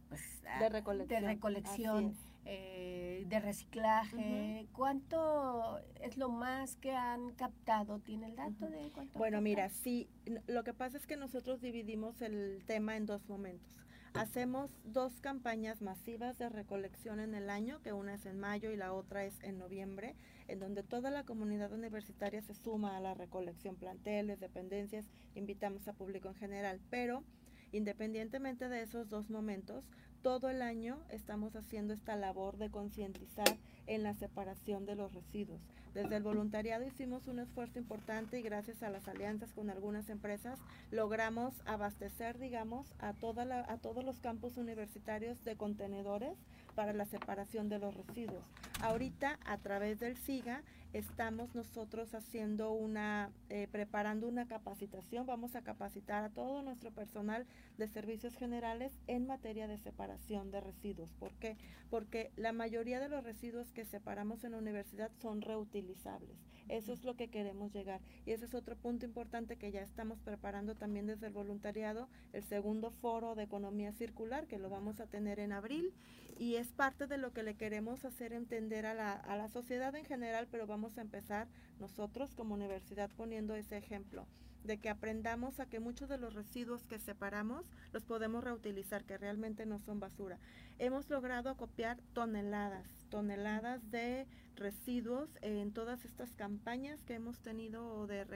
pues, 0.08 0.42
de 0.58 0.68
recolección, 0.68 1.22
de, 1.22 1.28
recolección 1.28 2.16
eh, 2.44 3.24
de 3.28 3.40
reciclaje. 3.40 4.66
¿Cuánto 4.72 5.78
es 6.00 6.16
lo 6.16 6.30
más 6.30 6.76
que 6.76 6.94
han 6.94 7.32
captado? 7.34 7.98
¿Tiene 8.00 8.26
el 8.26 8.36
dato 8.36 8.68
de 8.68 8.90
cuánto? 8.92 9.18
Bueno, 9.18 9.40
mira, 9.40 9.68
sí, 9.68 10.08
lo 10.46 10.64
que 10.64 10.72
pasa 10.74 10.96
es 10.96 11.06
que 11.06 11.16
nosotros 11.16 11.60
dividimos 11.60 12.22
el 12.22 12.62
tema 12.66 12.96
en 12.96 13.06
dos 13.06 13.28
momentos. 13.28 13.76
Hacemos 14.14 14.70
dos 14.84 15.20
campañas 15.20 15.82
masivas 15.82 16.36
de 16.36 16.48
recolección 16.48 17.20
en 17.20 17.34
el 17.34 17.48
año, 17.48 17.80
que 17.80 17.92
una 17.92 18.14
es 18.14 18.26
en 18.26 18.40
mayo 18.40 18.72
y 18.72 18.76
la 18.76 18.92
otra 18.92 19.24
es 19.24 19.40
en 19.42 19.56
noviembre, 19.56 20.16
en 20.48 20.58
donde 20.58 20.82
toda 20.82 21.10
la 21.10 21.24
comunidad 21.24 21.72
universitaria 21.72 22.42
se 22.42 22.54
suma 22.54 22.96
a 22.96 23.00
la 23.00 23.14
recolección, 23.14 23.76
planteles, 23.76 24.40
dependencias, 24.40 25.06
invitamos 25.36 25.86
a 25.86 25.92
público 25.92 26.28
en 26.28 26.34
general, 26.34 26.80
pero 26.90 27.22
independientemente 27.70 28.68
de 28.68 28.82
esos 28.82 29.08
dos 29.08 29.30
momentos, 29.30 29.84
todo 30.22 30.50
el 30.50 30.60
año 30.60 30.98
estamos 31.08 31.54
haciendo 31.54 31.94
esta 31.94 32.16
labor 32.16 32.58
de 32.58 32.68
concientizar 32.68 33.56
en 33.86 34.02
la 34.02 34.14
separación 34.14 34.86
de 34.86 34.96
los 34.96 35.14
residuos. 35.14 35.60
Desde 35.94 36.16
el 36.16 36.22
voluntariado 36.22 36.86
hicimos 36.86 37.26
un 37.26 37.40
esfuerzo 37.40 37.78
importante 37.78 38.38
y 38.38 38.42
gracias 38.42 38.82
a 38.82 38.90
las 38.90 39.08
alianzas 39.08 39.52
con 39.52 39.70
algunas 39.70 40.08
empresas 40.08 40.58
logramos 40.92 41.54
abastecer, 41.66 42.38
digamos, 42.38 42.86
a, 43.00 43.12
toda 43.12 43.64
a 43.68 43.76
todos 43.78 44.04
los 44.04 44.20
campus 44.20 44.56
universitarios 44.56 45.42
de 45.44 45.56
contenedores 45.56 46.38
para 46.76 46.92
la 46.92 47.06
separación 47.06 47.68
de 47.68 47.78
los 47.78 47.94
residuos. 47.94 48.44
Ahorita, 48.80 49.38
a 49.44 49.58
través 49.58 49.98
del 49.98 50.16
SIGA, 50.16 50.62
estamos 50.92 51.54
nosotros 51.54 52.14
haciendo 52.14 52.72
una, 52.72 53.30
eh, 53.48 53.68
preparando 53.70 54.28
una 54.28 54.46
capacitación. 54.46 55.26
Vamos 55.26 55.54
a 55.54 55.62
capacitar 55.62 56.24
a 56.24 56.30
todo 56.30 56.62
nuestro 56.62 56.90
personal 56.90 57.46
de 57.78 57.88
servicios 57.88 58.36
generales 58.36 58.92
en 59.06 59.26
materia 59.26 59.68
de 59.68 59.78
separación 59.78 60.50
de 60.50 60.60
residuos. 60.60 61.12
¿Por 61.14 61.32
qué? 61.34 61.56
Porque 61.90 62.32
la 62.36 62.52
mayoría 62.52 63.00
de 63.00 63.08
los 63.08 63.24
residuos 63.24 63.72
que 63.72 63.84
separamos 63.84 64.44
en 64.44 64.52
la 64.52 64.58
universidad 64.58 65.10
son 65.20 65.42
reutilizables. 65.42 66.36
Eso 66.68 66.92
es 66.92 67.04
lo 67.04 67.16
que 67.16 67.28
queremos 67.28 67.72
llegar. 67.72 68.00
Y 68.26 68.30
ese 68.30 68.44
es 68.44 68.54
otro 68.54 68.76
punto 68.76 69.04
importante 69.04 69.56
que 69.56 69.72
ya 69.72 69.82
estamos 69.82 70.20
preparando 70.20 70.76
también 70.76 71.06
desde 71.06 71.26
el 71.26 71.32
voluntariado, 71.32 72.08
el 72.32 72.44
segundo 72.44 72.92
foro 72.92 73.34
de 73.34 73.42
economía 73.42 73.92
circular, 73.92 74.46
que 74.46 74.58
lo 74.58 74.70
vamos 74.70 75.00
a 75.00 75.06
tener 75.06 75.40
en 75.40 75.52
abril. 75.52 75.92
Y 76.38 76.54
es 76.54 76.68
parte 76.68 77.06
de 77.06 77.18
lo 77.18 77.32
que 77.32 77.42
le 77.42 77.56
queremos 77.56 78.04
hacer 78.04 78.32
entender 78.32 78.86
a 78.86 78.94
la, 78.94 79.12
a 79.12 79.36
la 79.36 79.48
sociedad 79.48 79.94
en 79.96 80.04
general, 80.04 80.46
pero 80.50 80.66
vamos 80.66 80.79
a 80.98 81.02
empezar 81.02 81.48
nosotros 81.78 82.34
como 82.34 82.54
universidad 82.54 83.10
poniendo 83.16 83.54
ese 83.54 83.76
ejemplo 83.76 84.26
de 84.64 84.78
que 84.78 84.90
aprendamos 84.90 85.60
a 85.60 85.66
que 85.66 85.80
muchos 85.80 86.08
de 86.08 86.18
los 86.18 86.34
residuos 86.34 86.84
que 86.84 86.98
separamos 86.98 87.64
los 87.92 88.04
podemos 88.04 88.44
reutilizar, 88.44 89.04
que 89.04 89.16
realmente 89.16 89.66
no 89.66 89.78
son 89.78 90.00
basura. 90.00 90.38
Hemos 90.78 91.08
logrado 91.08 91.56
copiar 91.56 91.98
toneladas, 92.12 92.86
toneladas 93.08 93.90
de 93.90 94.26
residuos 94.56 95.30
en 95.40 95.72
todas 95.72 96.04
estas 96.04 96.34
campañas 96.34 97.02
que 97.04 97.14
hemos 97.14 97.40
tenido 97.40 98.06
de, 98.06 98.26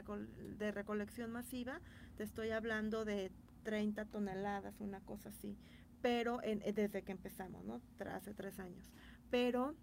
de 0.58 0.72
recolección 0.72 1.30
masiva. 1.30 1.80
Te 2.16 2.24
estoy 2.24 2.50
hablando 2.50 3.04
de 3.04 3.30
30 3.64 4.06
toneladas, 4.06 4.80
una 4.80 5.00
cosa 5.00 5.30
así, 5.30 5.56
pero 6.00 6.40
desde 6.74 7.02
que 7.02 7.12
empezamos, 7.12 7.64
¿no? 7.64 7.80
Hace 8.10 8.34
tres 8.34 8.58
años. 8.58 8.90
Pero 9.30 9.74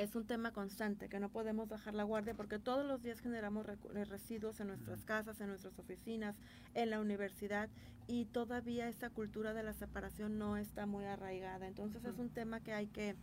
es 0.00 0.14
un 0.14 0.26
tema 0.26 0.50
constante, 0.50 1.10
que 1.10 1.20
no 1.20 1.28
podemos 1.28 1.68
bajar 1.68 1.94
la 1.94 2.04
guardia 2.04 2.32
porque 2.32 2.58
todos 2.58 2.86
los 2.86 3.02
días 3.02 3.20
generamos 3.20 3.66
eh, 3.68 4.04
residuos 4.06 4.58
en 4.60 4.68
nuestras 4.68 5.04
casas, 5.04 5.42
en 5.42 5.48
nuestras 5.48 5.78
oficinas, 5.78 6.36
en 6.72 6.88
la 6.88 7.00
universidad 7.00 7.68
y 8.06 8.24
todavía 8.24 8.88
esta 8.88 9.10
cultura 9.10 9.52
de 9.52 9.62
la 9.62 9.74
separación 9.74 10.38
no 10.38 10.56
está 10.56 10.86
muy 10.86 11.04
arraigada. 11.04 11.66
Entonces 11.68 12.02
es 12.06 12.18
un 12.18 12.30
tema 12.30 12.60
que 12.60 12.72
hay 12.72 12.86
que 12.86 13.14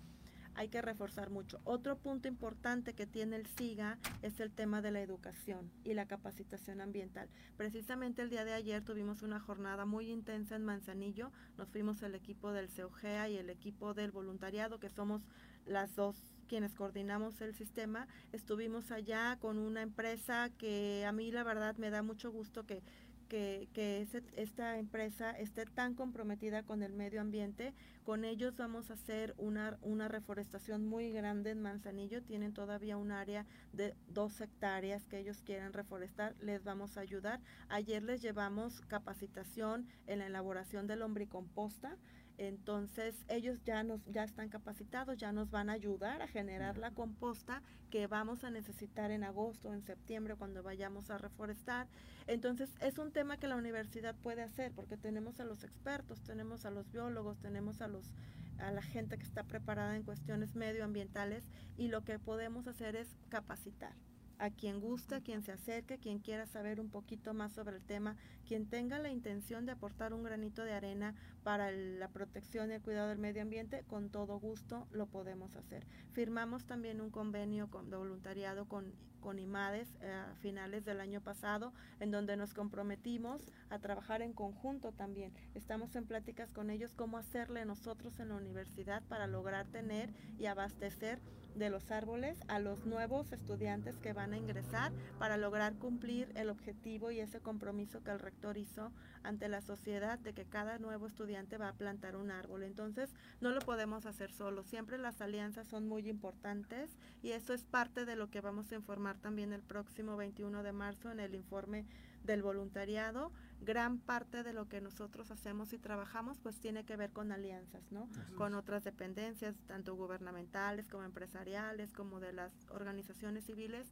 hay 0.58 0.70
que 0.70 0.82
reforzar 0.82 1.30
mucho. 1.30 1.60
Otro 1.66 1.98
punto 1.98 2.28
importante 2.28 2.94
que 2.94 3.06
tiene 3.06 3.36
el 3.36 3.46
SIGA 3.46 4.00
es 4.24 4.40
el 4.40 4.52
tema 4.52 4.82
de 4.82 4.90
la 4.90 5.02
educación 5.02 5.72
y 5.84 5.94
la 5.94 6.08
capacitación 6.08 6.82
ambiental. 6.82 7.30
Precisamente 7.58 8.24
el 8.24 8.32
día 8.32 8.44
de 8.44 8.54
ayer 8.54 8.84
tuvimos 8.84 9.22
una 9.22 9.40
jornada 9.40 9.86
muy 9.86 10.10
intensa 10.10 10.56
en 10.56 10.66
Manzanillo. 10.66 11.32
Nos 11.58 11.70
fuimos 11.70 12.02
el 12.02 12.16
equipo 12.16 12.52
del 12.54 12.70
CEOGEA 12.70 13.30
y 13.30 13.38
el 13.38 13.52
equipo 13.52 13.94
del 13.94 14.12
voluntariado, 14.12 14.80
que 14.80 14.90
somos 14.90 15.22
las 15.68 15.96
dos 15.96 16.16
quienes 16.48 16.74
coordinamos 16.74 17.42
el 17.42 17.54
sistema, 17.54 18.08
estuvimos 18.32 18.92
allá 18.92 19.38
con 19.40 19.58
una 19.58 19.82
empresa 19.82 20.50
que 20.58 21.06
a 21.06 21.12
mí 21.12 21.32
la 21.32 21.44
verdad 21.44 21.76
me 21.78 21.90
da 21.90 22.02
mucho 22.02 22.32
gusto 22.32 22.66
que, 22.66 22.82
que, 23.28 23.68
que 23.74 24.08
esta 24.36 24.78
empresa 24.78 25.32
esté 25.32 25.66
tan 25.66 25.94
comprometida 25.94 26.64
con 26.64 26.82
el 26.82 26.94
medio 26.94 27.22
ambiente. 27.22 27.74
Con 28.04 28.24
ellos 28.24 28.56
vamos 28.56 28.90
a 28.90 28.94
hacer 28.94 29.36
una, 29.38 29.78
una 29.82 30.08
reforestación 30.08 30.86
muy 30.86 31.12
grande 31.12 31.52
en 31.52 31.62
Manzanillo. 31.62 32.24
Tienen 32.24 32.54
todavía 32.54 32.98
un 32.98 33.12
área 33.12 33.46
de 33.74 33.96
dos 34.08 34.40
hectáreas 34.40 35.06
que 35.06 35.20
ellos 35.20 35.42
quieren 35.42 35.74
reforestar. 35.74 36.36
Les 36.40 36.64
vamos 36.64 36.98
a 36.98 37.02
ayudar. 37.02 37.42
Ayer 37.68 38.02
les 38.04 38.22
llevamos 38.22 38.82
capacitación 38.88 39.88
en 40.08 40.20
la 40.20 40.28
elaboración 40.28 40.88
del 40.88 41.00
lombricomposta. 41.00 41.98
Entonces 42.38 43.26
ellos 43.30 43.64
ya 43.64 43.84
nos 43.84 44.06
ya 44.06 44.24
están 44.24 44.50
capacitados, 44.50 45.18
ya 45.18 45.32
nos 45.32 45.50
van 45.50 45.70
a 45.70 45.74
ayudar 45.74 46.22
a 46.22 46.28
generar 46.28 46.78
la 46.78 46.92
composta 46.92 47.64
que 47.90 48.06
vamos 48.06 48.44
a 48.44 48.52
necesitar 48.52 49.10
en 49.10 49.24
agosto, 49.24 49.74
en 49.74 49.82
septiembre 49.82 50.36
cuando 50.36 50.62
vayamos 50.62 51.10
a 51.10 51.18
reforestar. 51.18 51.88
Entonces 52.28 52.70
es 52.80 53.00
un 53.00 53.12
tema 53.12 53.38
que 53.38 53.48
la 53.48 53.56
universidad 53.56 54.16
puede 54.16 54.44
hacer 54.44 54.72
porque 54.72 54.98
tenemos 54.98 55.40
a 55.40 55.46
los 55.46 55.64
expertos, 55.64 56.22
tenemos 56.22 56.66
a 56.66 56.72
los 56.72 56.92
biólogos, 56.92 57.40
tenemos 57.40 57.82
a 57.82 57.88
los 57.88 58.14
a 58.60 58.72
la 58.72 58.82
gente 58.82 59.18
que 59.18 59.24
está 59.24 59.44
preparada 59.44 59.96
en 59.96 60.02
cuestiones 60.02 60.56
medioambientales 60.56 61.44
y 61.78 61.90
lo 61.90 62.04
que 62.04 62.18
podemos 62.18 62.66
hacer 62.66 62.96
es 62.96 63.08
capacitar 63.30 63.94
a 64.40 64.50
quien 64.50 64.80
guste, 64.80 65.16
a 65.16 65.22
quien 65.22 65.42
se 65.42 65.52
acerque, 65.52 65.98
quien 65.98 66.20
quiera 66.20 66.46
saber 66.46 66.80
un 66.80 66.90
poquito 66.90 67.34
más 67.34 67.54
sobre 67.54 67.78
el 67.78 67.84
tema, 67.84 68.16
quien 68.46 68.68
tenga 68.68 69.00
la 69.00 69.10
intención 69.10 69.66
de 69.66 69.72
aportar 69.72 70.14
un 70.14 70.24
granito 70.24 70.64
de 70.64 70.74
arena 70.74 71.16
para 71.44 71.72
la 71.72 72.08
protección 72.10 72.72
y 72.72 72.76
el 72.76 72.82
cuidado 72.82 73.10
del 73.10 73.20
medio 73.20 73.42
ambiente, 73.42 73.84
con 73.88 74.10
todo 74.10 74.40
gusto 74.40 74.88
lo 74.92 75.08
podemos 75.08 75.56
hacer. 75.56 75.86
Firmamos 76.12 76.66
también 76.66 77.02
un 77.02 77.10
convenio 77.10 77.70
con, 77.70 77.90
de 77.90 77.98
voluntariado 77.98 78.68
con 78.68 78.94
con 79.18 79.40
IMADES 79.40 79.88
eh, 80.02 80.12
a 80.12 80.36
finales 80.36 80.86
del 80.86 81.00
año 81.00 81.22
pasado, 81.22 81.74
en 82.00 82.12
donde 82.12 82.38
nos 82.38 82.54
comprometimos 82.54 83.42
a 83.70 83.80
trabajar 83.80 84.22
en 84.22 84.34
conjunto 84.34 84.92
también. 84.92 85.34
Estamos 85.56 85.96
en 85.96 86.06
pláticas 86.06 86.52
con 86.52 86.70
ellos 86.70 86.94
cómo 86.96 87.18
hacerle 87.18 87.66
nosotros 87.66 88.20
en 88.20 88.30
la 88.30 88.36
universidad 88.36 89.04
para 89.04 89.28
lograr 89.28 89.68
tener 89.68 90.10
y 90.38 90.46
abastecer 90.46 91.20
de 91.58 91.70
los 91.70 91.90
árboles 91.92 92.38
a 92.48 92.60
los 92.60 92.86
nuevos 92.86 93.32
estudiantes 93.32 93.98
que 93.98 94.14
van 94.14 94.34
a 94.34 94.38
ingresar 94.38 94.92
para 95.18 95.38
lograr 95.38 95.74
cumplir 95.76 96.32
el 96.36 96.50
objetivo 96.50 97.10
y 97.12 97.20
ese 97.20 97.40
compromiso 97.40 98.04
que 98.04 98.12
el 98.12 98.20
rector 98.20 98.58
hizo 98.58 98.92
ante 99.24 99.50
la 99.50 99.62
sociedad 99.62 100.20
de 100.20 100.34
que 100.34 100.46
cada 100.46 100.78
nuevo 100.78 101.08
estudiante 101.08 101.58
va 101.58 101.70
a 101.70 101.74
plantar 101.74 102.16
un 102.16 102.32
árbol. 102.32 102.64
Entonces, 102.64 103.10
no 103.42 103.50
lo 103.50 103.60
podemos 103.62 104.06
hacer 104.06 104.32
solo. 104.32 104.64
Siempre 104.64 104.98
las 104.98 105.20
alianzas 105.22 105.68
son 105.68 105.88
muy 105.88 106.08
importantes 106.08 106.98
y 107.24 107.32
eso 107.32 107.54
es 107.54 107.66
parte 107.66 108.06
de 108.06 108.16
lo 108.16 108.30
que 108.30 108.42
vamos 108.42 108.72
a 108.72 108.76
informar 108.76 109.07
también 109.16 109.54
el 109.54 109.62
próximo 109.62 110.18
21 110.18 110.64
de 110.64 110.72
marzo 110.72 111.12
en 111.12 111.20
el 111.20 111.36
informe 111.36 111.86
del 112.24 112.44
voluntariado, 112.44 113.32
gran 113.62 113.98
parte 113.98 114.44
de 114.44 114.54
lo 114.54 114.68
que 114.68 114.82
nosotros 114.82 115.32
hacemos 115.32 115.74
y 115.74 115.80
trabajamos 115.80 116.38
pues 116.40 116.60
tiene 116.60 116.86
que 116.86 116.96
ver 116.96 117.12
con 117.12 117.32
alianzas, 117.32 117.92
¿no? 117.92 118.08
Con 118.36 118.54
otras 118.54 118.84
dependencias, 118.84 119.56
tanto 119.66 119.96
gubernamentales 119.96 120.88
como 120.88 121.04
empresariales, 121.04 121.94
como 121.94 122.20
de 122.20 122.34
las 122.34 122.52
organizaciones 122.70 123.46
civiles. 123.46 123.88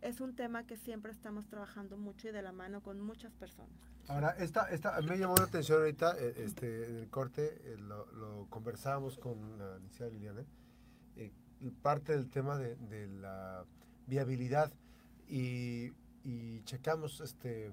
Es 0.00 0.22
un 0.22 0.34
tema 0.34 0.66
que 0.66 0.78
siempre 0.78 1.12
estamos 1.12 1.46
trabajando 1.46 1.98
mucho 1.98 2.28
y 2.28 2.32
de 2.32 2.40
la 2.40 2.52
mano 2.52 2.82
con 2.82 3.00
muchas 3.00 3.34
personas. 3.34 3.76
Ahora, 4.08 4.30
esta, 4.38 4.70
esta, 4.70 4.98
me 5.02 5.18
llamó 5.18 5.36
la 5.36 5.44
atención 5.44 5.78
ahorita, 5.78 6.16
eh, 6.18 6.34
este, 6.38 6.88
en 6.88 6.96
el 6.96 7.10
corte, 7.10 7.60
eh, 7.64 7.76
lo, 7.76 8.10
lo, 8.12 8.46
conversábamos 8.48 9.18
con 9.18 9.58
la 9.58 9.76
licenciada 9.76 10.10
Liliana, 10.10 10.44
eh, 11.16 11.32
parte 11.82 12.12
del 12.12 12.30
tema 12.30 12.56
de, 12.56 12.76
de 12.76 13.08
la 13.08 13.64
viabilidad 14.10 14.70
y 15.26 15.92
y 16.24 16.62
checamos, 16.64 17.20
este, 17.20 17.72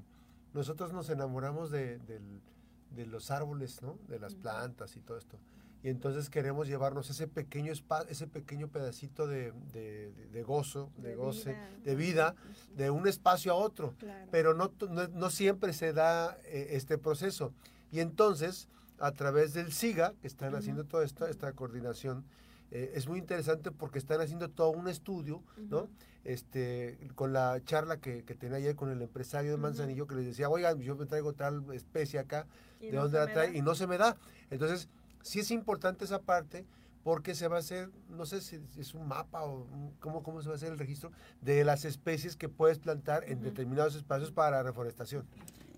nosotros 0.54 0.94
nos 0.94 1.10
enamoramos 1.10 1.72
de, 1.72 2.00
de 2.00 3.06
los 3.06 3.32
árboles, 3.32 3.82
¿no? 3.82 3.98
De 4.08 4.20
las 4.20 4.36
plantas 4.36 4.96
y 4.96 5.02
todo 5.02 5.18
esto. 5.18 5.38
Y 5.84 5.90
entonces 5.90 6.30
queremos 6.30 6.68
llevarnos 6.68 7.10
ese 7.10 7.28
pequeño 7.28 7.72
ese 8.10 8.28
pequeño 8.28 8.68
pedacito 8.68 9.28
de, 9.28 9.54
de, 9.72 10.44
gozo, 10.44 10.92
de, 10.98 11.16
goce, 11.16 11.56
de 11.84 11.96
vida, 11.96 12.36
de 12.76 12.90
un 12.90 13.08
espacio 13.08 13.52
a 13.52 13.56
otro. 13.56 13.94
Pero 14.32 14.54
no, 14.54 14.72
no, 15.14 15.30
siempre 15.30 15.74
se 15.74 15.94
da 15.94 16.38
eh, 16.46 16.70
este 16.72 16.98
proceso. 16.98 17.54
Y 17.92 18.00
entonces, 18.00 18.70
a 18.98 19.12
través 19.12 19.54
del 19.54 19.72
SIGA, 19.72 20.14
que 20.20 20.28
están 20.28 20.56
haciendo 20.56 20.84
toda 20.84 21.06
esta, 21.06 21.30
esta 21.30 21.54
coordinación, 21.54 22.26
eh, 22.72 22.94
es 22.96 23.08
muy 23.08 23.20
interesante 23.20 23.72
porque 23.72 24.00
están 24.00 24.20
haciendo 24.20 24.50
todo 24.50 24.72
un 24.72 24.88
estudio, 24.88 25.44
¿no? 25.70 25.90
Este, 26.28 26.98
con 27.16 27.32
la 27.32 27.64
charla 27.64 28.02
que, 28.02 28.26
que, 28.26 28.36
tenía 28.36 28.58
ayer 28.58 28.76
con 28.76 28.92
el 28.92 29.02
empresario 29.02 29.52
de 29.52 29.56
Manzanillo, 29.56 30.08
que 30.08 30.16
les 30.16 30.26
decía, 30.26 30.50
oigan, 30.50 30.78
yo 30.82 30.98
me 30.98 31.06
traigo 31.06 31.32
tal 31.32 31.64
especie 31.74 32.20
acá, 32.20 32.46
¿de 32.82 32.92
dónde 32.92 33.18
la 33.18 33.32
trae? 33.32 33.58
Y 33.58 33.62
no 33.62 33.76
se 33.76 33.88
me 33.88 33.98
da. 33.98 34.18
Entonces, 34.50 34.90
sí 35.22 35.40
es 35.40 35.52
importante 35.52 36.04
esa 36.04 36.20
parte 36.20 36.66
porque 37.02 37.34
se 37.34 37.48
va 37.48 37.56
a 37.56 37.60
hacer, 37.60 37.90
no 38.10 38.26
sé 38.26 38.42
si 38.42 38.60
es 38.78 38.94
un 38.94 39.08
mapa 39.08 39.46
o 39.46 39.66
cómo, 40.02 40.22
cómo 40.22 40.42
se 40.42 40.50
va 40.50 40.56
a 40.56 40.58
hacer 40.58 40.74
el 40.74 40.78
registro 40.78 41.14
de 41.40 41.64
las 41.64 41.86
especies 41.86 42.36
que 42.36 42.50
puedes 42.50 42.78
plantar 42.78 43.24
en 43.30 43.42
determinados 43.42 43.96
espacios 43.96 44.30
para 44.30 44.58
la 44.58 44.64
reforestación. 44.64 45.26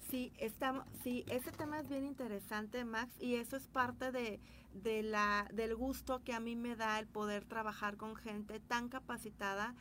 Sí, 0.09 0.33
estamos, 0.39 0.83
sí, 1.03 1.25
ese 1.29 1.51
tema 1.51 1.79
es 1.79 1.87
bien 1.87 2.03
interesante, 2.03 2.83
Max, 2.85 3.13
y 3.19 3.35
eso 3.35 3.55
es 3.55 3.67
parte 3.67 4.11
de, 4.11 4.39
de 4.73 5.03
la, 5.03 5.47
del 5.53 5.75
gusto 5.75 6.23
que 6.23 6.33
a 6.33 6.39
mí 6.39 6.55
me 6.55 6.75
da 6.75 6.97
el 6.97 7.05
poder 7.05 7.45
trabajar 7.45 7.97
con 7.97 8.15
gente 8.15 8.59
tan 8.59 8.89
capacitada 8.89 9.75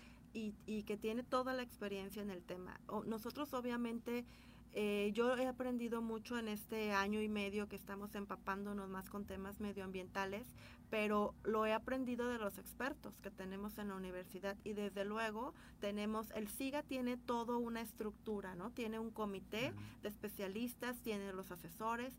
y, 0.67 0.83
que 0.85 0.97
tiene 0.97 1.23
toda 1.23 1.53
la 1.53 1.63
experiencia 1.63 2.23
en 2.23 2.31
el 2.31 2.43
tema. 2.43 2.81
nosotros 3.07 3.53
obviamente 3.55 4.25
eh, 4.73 5.11
yo 5.15 5.37
he 5.37 5.47
aprendido 5.47 6.03
mucho 6.03 6.39
en 6.39 6.49
este 6.49 6.93
año 6.93 7.21
y 7.21 7.29
medio 7.29 7.69
que 7.69 7.77
estamos 7.77 8.15
empapándonos 8.15 8.89
más 8.89 9.09
con 9.09 9.25
temas 9.25 9.61
medioambientales, 9.61 10.47
pero 10.91 11.35
lo 11.45 11.67
he 11.67 11.73
aprendido 11.73 12.29
de 12.29 12.39
los 12.39 12.59
expertos 12.59 13.19
que 13.21 13.31
tenemos 13.31 13.79
en 13.79 13.89
la 13.89 13.95
universidad 13.95 14.57
y 14.65 14.73
desde 14.73 15.05
luego 15.05 15.55
tenemos, 15.81 16.31
el 16.33 16.49
SIGA 16.49 16.83
tiene 16.83 17.17
todo 17.17 17.59
una 17.59 17.81
estructura, 17.81 18.55
¿no? 18.55 18.71
Tiene 18.71 18.99
un 18.99 19.11
comité 19.11 19.73
de 20.03 20.09
especialistas, 20.09 21.01
tiene 21.01 21.33
los 21.33 21.51
asesores, 21.51 22.13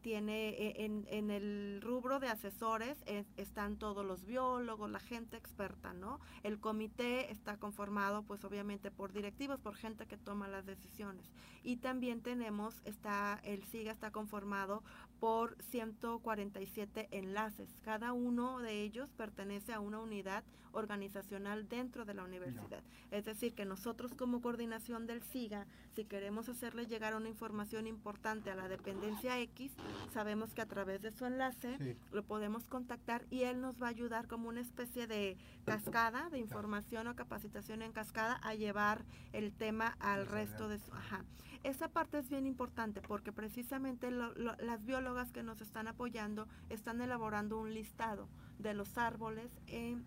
tiene 0.00 0.48
eh, 0.48 0.84
en, 0.84 1.06
en, 1.08 1.30
el 1.30 1.80
rubro 1.82 2.18
de 2.18 2.28
asesores 2.28 2.96
están 3.36 3.76
todos 3.76 4.06
los 4.06 4.24
biólogos, 4.24 4.90
la 4.90 5.00
gente 5.00 5.36
experta, 5.36 5.92
¿no? 5.92 6.18
El 6.42 6.58
comité 6.58 7.30
está 7.30 7.58
conformado 7.58 8.22
pues 8.22 8.44
obviamente 8.44 8.90
por 8.90 9.12
directivos, 9.12 9.60
por 9.60 9.74
gente 9.74 10.06
que 10.06 10.16
toma 10.16 10.48
las 10.48 10.64
decisiones 10.64 11.30
y 11.62 11.78
también 11.78 12.22
tenemos, 12.22 12.80
está, 12.84 13.40
el 13.42 13.64
SIGA 13.64 13.90
está 13.90 14.12
conformado 14.12 14.84
por 15.20 15.56
147 15.70 17.08
enlaces. 17.10 17.68
Cada 17.82 18.12
uno 18.12 18.58
de 18.58 18.82
ellos 18.82 19.10
pertenece 19.12 19.72
a 19.72 19.80
una 19.80 20.00
unidad 20.00 20.44
organizacional 20.76 21.68
dentro 21.68 22.04
de 22.04 22.14
la 22.14 22.24
universidad. 22.24 22.82
Es 23.10 23.24
decir, 23.24 23.54
que 23.54 23.64
nosotros 23.64 24.12
como 24.14 24.42
coordinación 24.42 25.06
del 25.06 25.22
SIGA, 25.22 25.66
si 25.94 26.04
queremos 26.04 26.48
hacerle 26.48 26.86
llegar 26.86 27.14
una 27.14 27.28
información 27.28 27.86
importante 27.86 28.50
a 28.50 28.54
la 28.54 28.68
dependencia 28.68 29.40
X, 29.40 29.72
sabemos 30.12 30.52
que 30.52 30.60
a 30.60 30.66
través 30.66 31.00
de 31.00 31.12
su 31.12 31.24
enlace 31.24 31.96
lo 32.12 32.22
podemos 32.22 32.68
contactar 32.68 33.24
y 33.30 33.42
él 33.42 33.60
nos 33.60 33.80
va 33.82 33.86
a 33.86 33.90
ayudar 33.90 34.28
como 34.28 34.48
una 34.48 34.60
especie 34.60 35.06
de 35.06 35.38
cascada 35.64 36.28
de 36.30 36.38
información 36.38 37.06
o 37.08 37.16
capacitación 37.16 37.82
en 37.82 37.92
cascada 37.92 38.34
a 38.42 38.54
llevar 38.54 39.04
el 39.32 39.52
tema 39.52 39.96
al 39.98 40.26
resto 40.26 40.68
de 40.68 40.78
su... 40.78 40.92
Ajá. 40.92 41.24
Esa 41.62 41.88
parte 41.88 42.18
es 42.18 42.28
bien 42.28 42.46
importante 42.46 43.00
porque 43.00 43.32
precisamente 43.32 44.12
las 44.12 44.84
que 45.32 45.44
nos 45.44 45.60
están 45.60 45.86
apoyando 45.86 46.48
están 46.68 47.00
elaborando 47.00 47.60
un 47.60 47.72
listado 47.72 48.28
de 48.58 48.74
los 48.74 48.98
árboles 48.98 49.52
en 49.68 50.04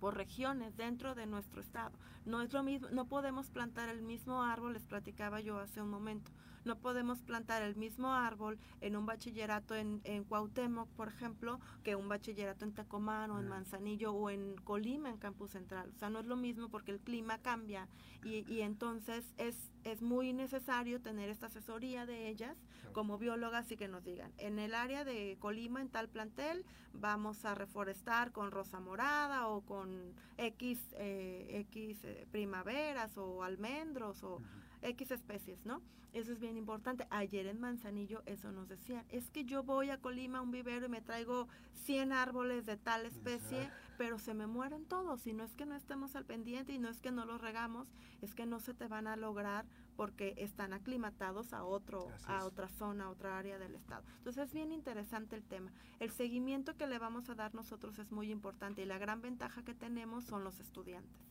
por 0.00 0.16
regiones 0.16 0.76
dentro 0.76 1.14
de 1.14 1.26
nuestro 1.26 1.62
estado. 1.62 1.98
No 2.26 2.42
es 2.42 2.52
lo 2.52 2.62
mismo, 2.62 2.88
no 2.90 3.06
podemos 3.06 3.48
plantar 3.48 3.88
el 3.88 4.02
mismo 4.02 4.42
árbol, 4.42 4.74
les 4.74 4.84
platicaba 4.84 5.40
yo 5.40 5.58
hace 5.58 5.80
un 5.80 5.88
momento. 5.88 6.30
No 6.68 6.76
podemos 6.76 7.22
plantar 7.22 7.62
el 7.62 7.76
mismo 7.76 8.12
árbol 8.12 8.58
en 8.82 8.94
un 8.94 9.06
bachillerato 9.06 9.74
en, 9.74 10.02
en 10.04 10.22
Cuauhtémoc, 10.24 10.86
por 10.90 11.08
ejemplo, 11.08 11.60
que 11.82 11.96
un 11.96 12.10
bachillerato 12.10 12.66
en 12.66 12.74
Tacomán 12.74 13.30
o 13.30 13.40
en 13.40 13.48
Manzanillo 13.48 14.12
o 14.12 14.28
en 14.28 14.54
Colima, 14.64 15.08
en 15.08 15.16
Campus 15.16 15.52
Central. 15.52 15.90
O 15.96 15.98
sea, 15.98 16.10
no 16.10 16.18
es 16.18 16.26
lo 16.26 16.36
mismo 16.36 16.68
porque 16.68 16.90
el 16.90 17.00
clima 17.00 17.38
cambia 17.38 17.88
y, 18.22 18.44
y 18.52 18.60
entonces 18.60 19.24
es, 19.38 19.72
es 19.84 20.02
muy 20.02 20.34
necesario 20.34 21.00
tener 21.00 21.30
esta 21.30 21.46
asesoría 21.46 22.04
de 22.04 22.28
ellas 22.28 22.58
como 22.92 23.16
biólogas 23.16 23.72
y 23.72 23.78
que 23.78 23.88
nos 23.88 24.04
digan, 24.04 24.30
en 24.36 24.58
el 24.58 24.74
área 24.74 25.04
de 25.04 25.38
Colima, 25.40 25.80
en 25.80 25.88
tal 25.88 26.10
plantel, 26.10 26.66
vamos 26.92 27.46
a 27.46 27.54
reforestar 27.54 28.30
con 28.30 28.50
rosa 28.50 28.78
morada 28.78 29.48
o 29.48 29.62
con 29.62 30.12
X, 30.36 30.78
eh, 30.98 31.64
X 31.70 32.04
eh, 32.04 32.26
primaveras 32.30 33.16
o 33.16 33.42
almendros 33.42 34.22
o 34.22 34.42
X 34.82 35.10
especies, 35.10 35.64
¿no? 35.64 35.82
Eso 36.12 36.32
es 36.32 36.40
bien 36.40 36.56
importante. 36.56 37.06
Ayer 37.10 37.46
en 37.46 37.60
Manzanillo 37.60 38.22
eso 38.24 38.50
nos 38.50 38.68
decían. 38.68 39.04
Es 39.10 39.30
que 39.30 39.44
yo 39.44 39.62
voy 39.62 39.90
a 39.90 39.98
Colima 39.98 40.38
a 40.38 40.42
un 40.42 40.50
vivero 40.50 40.86
y 40.86 40.88
me 40.88 41.02
traigo 41.02 41.48
100 41.84 42.12
árboles 42.12 42.64
de 42.64 42.76
tal 42.76 43.04
especie, 43.04 43.70
pero 43.98 44.18
se 44.18 44.32
me 44.32 44.46
mueren 44.46 44.86
todos. 44.86 45.26
Y 45.26 45.34
no 45.34 45.44
es 45.44 45.54
que 45.54 45.66
no 45.66 45.76
estemos 45.76 46.16
al 46.16 46.24
pendiente 46.24 46.72
y 46.72 46.78
no 46.78 46.88
es 46.88 47.00
que 47.00 47.12
no 47.12 47.26
los 47.26 47.40
regamos, 47.40 47.88
es 48.22 48.34
que 48.34 48.46
no 48.46 48.58
se 48.58 48.72
te 48.72 48.88
van 48.88 49.06
a 49.06 49.16
lograr 49.16 49.66
porque 49.96 50.34
están 50.38 50.72
aclimatados 50.72 51.52
a 51.52 51.64
otro, 51.64 52.08
a 52.26 52.44
otra 52.44 52.68
zona, 52.68 53.04
a 53.04 53.10
otra 53.10 53.38
área 53.38 53.58
del 53.58 53.74
estado. 53.74 54.04
Entonces 54.18 54.46
es 54.46 54.52
bien 54.54 54.72
interesante 54.72 55.36
el 55.36 55.44
tema. 55.44 55.72
El 56.00 56.10
seguimiento 56.10 56.76
que 56.76 56.86
le 56.86 56.98
vamos 56.98 57.28
a 57.28 57.34
dar 57.34 57.54
nosotros 57.54 57.98
es 57.98 58.12
muy 58.12 58.30
importante 58.30 58.82
y 58.82 58.86
la 58.86 58.98
gran 58.98 59.20
ventaja 59.20 59.62
que 59.62 59.74
tenemos 59.74 60.24
son 60.24 60.44
los 60.44 60.60
estudiantes 60.60 61.28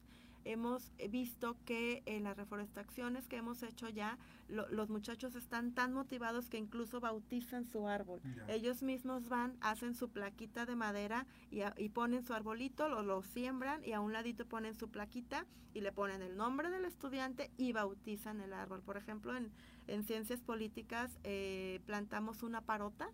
hemos 0.52 0.92
visto 1.10 1.58
que 1.66 2.04
en 2.06 2.24
las 2.24 2.38
reforestaciones 2.38 3.28
que 3.28 3.38
hemos 3.38 3.64
hecho 3.64 3.90
ya, 3.90 4.18
los 4.48 4.90
muchachos 4.90 5.36
están 5.36 5.74
tan 5.74 5.94
motivados 5.94 6.50
que 6.50 6.58
incluso 6.58 7.00
bautizan 7.00 7.66
su 7.66 7.88
árbol. 7.88 8.22
Ellos 8.48 8.82
mismos 8.82 9.28
van, 9.28 9.58
hacen 9.62 9.94
su 9.94 10.10
plaquita 10.10 10.66
de 10.66 10.76
madera 10.76 11.26
y, 11.52 11.90
ponen 11.90 12.24
su 12.24 12.34
arbolito, 12.34 12.88
lo, 12.88 13.04
lo, 13.04 13.22
siembran 13.24 13.84
y 13.84 13.92
a 13.92 14.00
un 14.00 14.14
ladito 14.14 14.46
ponen 14.46 14.74
su 14.74 14.90
plaquita 14.90 15.46
y 15.74 15.82
le 15.82 15.92
ponen 15.92 16.22
el 16.22 16.38
nombre 16.38 16.70
del 16.70 16.86
estudiante 16.86 17.52
y 17.58 17.74
bautizan 17.74 18.40
el 18.42 18.54
árbol. 18.54 18.82
Por 18.82 18.98
ejemplo, 18.98 19.36
en, 19.36 19.52
en 19.88 20.04
ciencias 20.04 20.42
políticas 20.42 21.20
eh, 21.24 21.82
plantamos 21.86 22.44
una 22.44 22.62
parota 22.62 23.10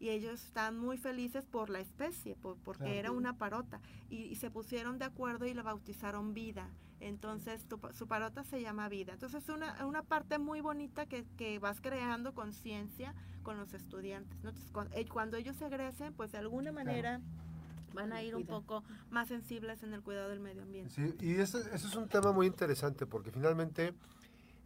y 0.00 0.10
ellos 0.10 0.44
están 0.44 0.78
muy 0.78 0.96
felices 0.96 1.44
por 1.44 1.70
la 1.70 1.80
especie, 1.80 2.36
porque 2.64 2.98
era 2.98 3.10
una 3.10 3.36
parota, 3.36 3.80
y, 4.08 4.34
se 4.36 4.50
pusieron 4.50 4.98
de 4.98 5.04
acuerdo 5.04 5.46
y 5.46 5.54
la 5.54 5.62
bautizaron 5.62 6.34
vida. 6.34 6.68
Entonces 7.00 7.64
su 7.94 8.08
parota 8.08 8.42
se 8.42 8.60
llama 8.60 8.88
vida. 8.88 9.12
Entonces 9.12 9.44
es 9.44 9.48
una, 9.48 9.86
una 9.86 10.02
parte 10.02 10.38
muy 10.38 10.60
bonita 10.60 11.06
que, 11.06 11.24
que 11.36 11.58
vas 11.58 11.80
creando 11.80 12.34
conciencia 12.34 13.14
con 13.42 13.56
los 13.56 13.72
estudiantes. 13.72 14.36
Entonces, 14.36 14.62
eh, 14.92 15.06
cuando, 15.06 15.36
ellos 15.36 15.56
se 15.56 15.66
egresen, 15.66 16.12
pues 16.12 16.32
de 16.32 16.38
alguna 16.38 16.72
manera 16.72 17.20
van 17.94 18.12
a 18.12 18.22
ir 18.22 18.36
un 18.36 18.46
poco 18.46 18.84
más 19.10 19.28
sensibles 19.28 19.82
en 19.82 19.94
el 19.94 20.02
cuidado 20.02 20.28
del 20.28 20.40
medio 20.40 20.62
ambiente. 20.62 20.94
Sí, 20.94 21.14
y 21.20 21.34
ese, 21.34 21.58
ese 21.72 21.86
es 21.86 21.94
un 21.94 22.08
tema 22.08 22.32
muy 22.32 22.46
interesante 22.46 23.06
porque 23.06 23.30
finalmente 23.30 23.94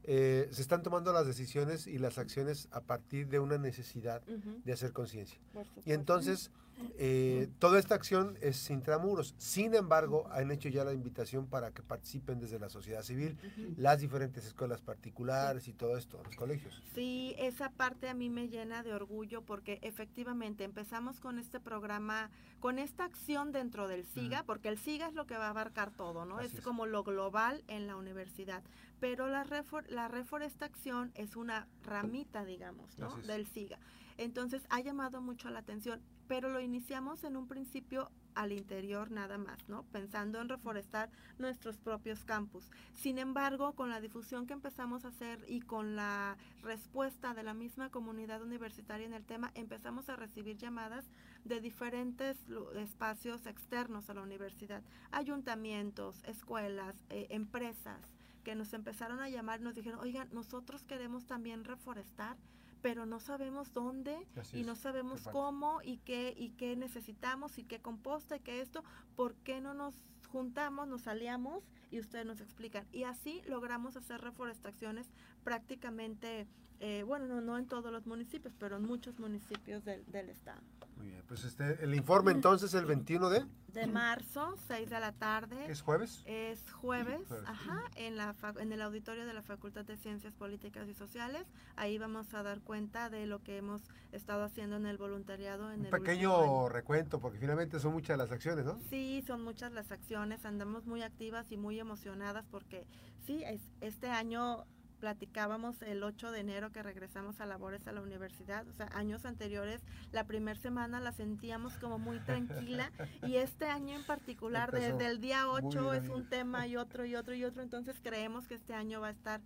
eh, 0.04 0.48
se 0.50 0.62
están 0.62 0.82
tomando 0.82 1.12
las 1.12 1.26
decisiones 1.26 1.86
y 1.86 1.98
las 1.98 2.18
acciones 2.18 2.68
a 2.72 2.80
partir 2.80 3.28
de 3.28 3.38
una 3.38 3.58
necesidad 3.58 4.22
de 4.22 4.72
hacer 4.72 4.92
conciencia. 4.92 5.38
Y 5.84 5.92
entonces, 5.92 6.50
eh, 6.98 7.48
toda 7.58 7.78
esta 7.78 7.94
acción 7.94 8.36
es 8.40 8.70
intramuros. 8.70 9.34
Sin 9.38 9.74
embargo, 9.74 10.28
han 10.32 10.50
hecho 10.50 10.68
ya 10.68 10.84
la 10.84 10.92
invitación 10.92 11.46
para 11.46 11.72
que 11.72 11.82
participen 11.82 12.40
desde 12.40 12.58
la 12.58 12.68
sociedad 12.68 13.02
civil, 13.02 13.36
las 13.76 14.00
diferentes 14.00 14.46
escuelas 14.46 14.80
particulares 14.80 15.68
y 15.68 15.72
todo 15.72 15.96
esto, 15.96 16.20
los 16.24 16.36
colegios. 16.36 16.82
Sí, 16.94 17.34
esa 17.38 17.70
parte 17.70 18.08
a 18.08 18.14
mí 18.14 18.30
me 18.30 18.48
llena 18.48 18.82
de 18.82 18.94
orgullo 18.94 19.42
porque 19.42 19.78
efectivamente 19.82 20.64
empezamos 20.64 21.20
con 21.20 21.38
este 21.38 21.60
programa, 21.60 22.30
con 22.60 22.78
esta 22.78 23.04
acción 23.04 23.52
dentro 23.52 23.88
del 23.88 24.04
SIGA, 24.04 24.44
porque 24.44 24.68
el 24.68 24.78
SIGA 24.78 25.08
es 25.08 25.14
lo 25.14 25.26
que 25.26 25.36
va 25.36 25.46
a 25.46 25.50
abarcar 25.50 25.90
todo, 25.90 26.24
¿no? 26.24 26.40
Es, 26.40 26.54
es, 26.54 26.60
como 26.60 26.86
lo 26.86 27.02
global 27.02 27.64
en 27.68 27.86
la 27.86 27.96
universidad 27.96 28.62
pero 29.02 29.26
la, 29.26 29.42
refor 29.42 29.90
la 29.90 30.06
reforestación 30.06 31.10
es 31.16 31.34
una 31.34 31.66
ramita, 31.82 32.44
digamos, 32.44 32.96
¿no? 33.00 33.16
del 33.26 33.48
SIGA. 33.48 33.80
Entonces 34.18 34.66
ha 34.70 34.80
llamado 34.80 35.20
mucho 35.20 35.50
la 35.50 35.60
atención, 35.60 36.00
pero 36.28 36.48
lo 36.48 36.60
iniciamos 36.60 37.24
en 37.24 37.36
un 37.36 37.46
principio 37.46 38.10
al 38.34 38.52
interior 38.52 39.10
nada 39.10 39.38
más, 39.38 39.68
¿no? 39.68 39.84
Pensando 39.92 40.40
en 40.40 40.48
reforestar 40.48 41.10
nuestros 41.38 41.78
propios 41.78 42.24
campus. 42.24 42.70
Sin 42.94 43.18
embargo, 43.18 43.74
con 43.74 43.90
la 43.90 44.00
difusión 44.00 44.46
que 44.46 44.54
empezamos 44.54 45.04
a 45.04 45.08
hacer 45.08 45.44
y 45.48 45.60
con 45.60 45.96
la 45.96 46.36
respuesta 46.62 47.34
de 47.34 47.42
la 47.42 47.54
misma 47.54 47.90
comunidad 47.90 48.42
universitaria 48.42 49.06
en 49.06 49.14
el 49.14 49.24
tema, 49.24 49.50
empezamos 49.54 50.08
a 50.08 50.16
recibir 50.16 50.56
llamadas 50.56 51.04
de 51.44 51.60
diferentes 51.60 52.38
espacios 52.76 53.46
externos 53.46 54.08
a 54.08 54.14
la 54.14 54.22
universidad, 54.22 54.82
ayuntamientos, 55.10 56.22
escuelas, 56.24 56.94
eh, 57.10 57.26
empresas, 57.30 58.00
que 58.42 58.54
nos 58.54 58.72
empezaron 58.72 59.20
a 59.20 59.28
llamar, 59.28 59.60
nos 59.60 59.74
dijeron, 59.74 60.00
oigan, 60.00 60.28
nosotros 60.32 60.82
queremos 60.82 61.26
también 61.26 61.64
reforestar, 61.64 62.36
pero 62.82 63.06
no 63.06 63.20
sabemos 63.20 63.72
dónde 63.72 64.26
y 64.52 64.64
no 64.64 64.74
sabemos 64.74 65.22
cómo 65.30 65.80
y 65.82 65.98
qué 65.98 66.34
y 66.36 66.50
qué 66.50 66.76
necesitamos 66.76 67.58
y 67.58 67.64
qué 67.64 67.80
composta 67.80 68.36
y 68.36 68.40
qué 68.40 68.60
esto, 68.60 68.82
¿por 69.14 69.34
qué 69.36 69.60
no 69.60 69.72
nos 69.72 69.94
juntamos, 70.28 70.88
nos 70.88 71.06
aliamos 71.06 71.64
y 71.90 72.00
ustedes 72.00 72.26
nos 72.26 72.40
explican? 72.40 72.86
Y 72.92 73.04
así 73.04 73.40
logramos 73.46 73.96
hacer 73.96 74.20
reforestaciones 74.20 75.08
prácticamente, 75.44 76.48
eh, 76.80 77.04
bueno, 77.06 77.26
no, 77.26 77.40
no 77.40 77.56
en 77.56 77.66
todos 77.66 77.92
los 77.92 78.06
municipios, 78.06 78.52
pero 78.58 78.76
en 78.76 78.82
muchos 78.82 79.18
municipios 79.20 79.84
del, 79.84 80.04
del 80.10 80.28
estado. 80.28 80.60
Muy 81.02 81.10
bien, 81.10 81.24
pues 81.26 81.42
este, 81.42 81.82
el 81.82 81.96
informe 81.96 82.30
entonces 82.30 82.72
el 82.74 82.86
21 82.86 83.28
de... 83.28 83.44
De 83.72 83.88
marzo, 83.88 84.54
6 84.68 84.88
de 84.88 85.00
la 85.00 85.10
tarde. 85.10 85.66
¿Es 85.68 85.80
jueves? 85.80 86.22
Es 86.26 86.70
jueves, 86.70 87.22
ajá, 87.44 87.82
en, 87.96 88.16
la, 88.16 88.36
en 88.60 88.70
el 88.70 88.80
auditorio 88.80 89.26
de 89.26 89.32
la 89.32 89.42
Facultad 89.42 89.84
de 89.84 89.96
Ciencias 89.96 90.32
Políticas 90.34 90.86
y 90.88 90.94
Sociales. 90.94 91.44
Ahí 91.74 91.98
vamos 91.98 92.32
a 92.34 92.44
dar 92.44 92.60
cuenta 92.60 93.10
de 93.10 93.26
lo 93.26 93.42
que 93.42 93.56
hemos 93.56 93.82
estado 94.12 94.44
haciendo 94.44 94.76
en 94.76 94.86
el 94.86 94.96
voluntariado. 94.96 95.72
En 95.72 95.80
Un 95.80 95.90
pequeño 95.90 96.68
recuento, 96.68 97.18
porque 97.18 97.38
finalmente 97.38 97.80
son 97.80 97.94
muchas 97.94 98.16
las 98.16 98.30
acciones, 98.30 98.64
¿no? 98.64 98.78
Sí, 98.88 99.24
son 99.26 99.42
muchas 99.42 99.72
las 99.72 99.90
acciones, 99.90 100.44
andamos 100.44 100.86
muy 100.86 101.02
activas 101.02 101.50
y 101.50 101.56
muy 101.56 101.80
emocionadas 101.80 102.46
porque 102.48 102.86
sí, 103.26 103.42
es, 103.42 103.60
este 103.80 104.08
año 104.08 104.66
platicábamos 105.02 105.82
el 105.82 106.04
8 106.04 106.30
de 106.30 106.38
enero 106.38 106.70
que 106.70 106.80
regresamos 106.80 107.40
a 107.40 107.46
labores 107.46 107.88
a 107.88 107.92
la 107.92 108.00
universidad, 108.00 108.64
o 108.68 108.72
sea, 108.72 108.86
años 108.94 109.24
anteriores, 109.24 109.80
la 110.12 110.28
primera 110.28 110.56
semana 110.56 111.00
la 111.00 111.10
sentíamos 111.10 111.72
como 111.78 111.98
muy 111.98 112.20
tranquila 112.20 112.92
y 113.26 113.34
este 113.34 113.66
año 113.66 113.96
en 113.96 114.04
particular, 114.04 114.70
desde 114.70 115.08
el 115.08 115.20
día 115.20 115.50
8 115.50 115.94
es 115.94 116.08
un 116.08 116.28
tema 116.28 116.68
y 116.68 116.76
otro 116.76 117.04
y 117.04 117.16
otro 117.16 117.34
y 117.34 117.42
otro, 117.42 117.64
entonces 117.64 117.96
creemos 118.00 118.46
que 118.46 118.54
este 118.54 118.74
año 118.74 119.00
va 119.00 119.08
a 119.08 119.10
estar 119.10 119.40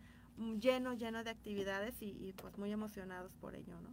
lleno, 0.61 0.93
lleno 0.93 1.25
de 1.25 1.31
actividades 1.31 1.95
y, 2.03 2.35
pues 2.37 2.59
muy 2.59 2.71
emocionados 2.71 3.33
por 3.41 3.55
ello, 3.55 3.81
¿no? 3.81 3.89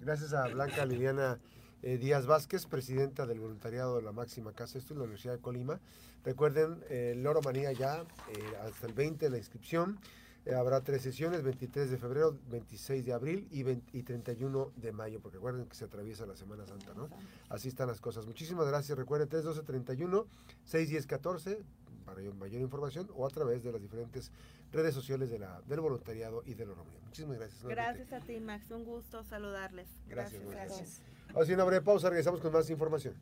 Gracias 0.00 0.32
a 0.32 0.48
Blanca 0.48 0.84
Liliana 0.84 1.38
eh, 1.82 1.96
Díaz 1.96 2.26
Vázquez, 2.26 2.66
presidenta 2.66 3.24
del 3.24 3.38
voluntariado 3.38 3.98
de 3.98 4.02
la 4.02 4.10
máxima 4.10 4.52
casa 4.52 4.78
esto 4.78 4.94
en 4.94 4.98
la 4.98 5.04
Universidad 5.04 5.34
de 5.34 5.40
Colima. 5.40 5.78
Recuerden, 6.24 6.82
eh, 6.88 7.14
Loro 7.16 7.40
Manía 7.40 7.70
ya 7.70 8.00
eh, 8.00 8.56
hasta 8.64 8.88
el 8.88 8.94
20 8.94 9.30
la 9.30 9.38
inscripción. 9.38 10.00
Eh, 10.46 10.54
habrá 10.54 10.82
tres 10.82 11.02
sesiones, 11.02 11.42
23 11.42 11.90
de 11.90 11.96
febrero, 11.96 12.36
26 12.50 13.06
de 13.06 13.12
abril 13.12 13.48
y, 13.50 13.62
20, 13.62 13.96
y 13.96 14.02
31 14.02 14.72
de 14.76 14.92
mayo, 14.92 15.20
porque 15.20 15.38
recuerden 15.38 15.66
que 15.66 15.74
se 15.74 15.86
atraviesa 15.86 16.26
la 16.26 16.36
Semana 16.36 16.66
Santa, 16.66 16.92
¿no? 16.94 17.08
Así 17.48 17.68
están 17.68 17.88
las 17.88 18.00
cosas. 18.00 18.26
Muchísimas 18.26 18.66
gracias. 18.66 18.98
Recuerden 18.98 19.28
312-31, 19.28 20.26
610-14 20.70 21.64
para 22.04 22.20
mayor 22.34 22.60
información 22.60 23.08
o 23.14 23.26
a 23.26 23.30
través 23.30 23.62
de 23.62 23.72
las 23.72 23.80
diferentes 23.80 24.30
redes 24.70 24.94
sociales 24.94 25.30
de 25.30 25.38
la, 25.38 25.62
del 25.62 25.80
voluntariado 25.80 26.42
y 26.44 26.52
de 26.54 26.66
la 26.66 26.74
Romeo. 26.74 27.00
Muchísimas 27.04 27.38
gracias. 27.38 27.62
Gracias 27.64 28.12
a 28.12 28.20
ti, 28.20 28.38
Max. 28.40 28.70
Un 28.70 28.84
gusto 28.84 29.24
saludarles. 29.24 29.88
Gracias. 30.08 30.42
Gracias. 30.44 31.00
gracias. 31.32 31.54
Una 31.54 31.64
breve 31.64 31.82
pausa. 31.82 32.10
Regresamos 32.10 32.40
con 32.40 32.52
más 32.52 32.68
información. 32.68 33.14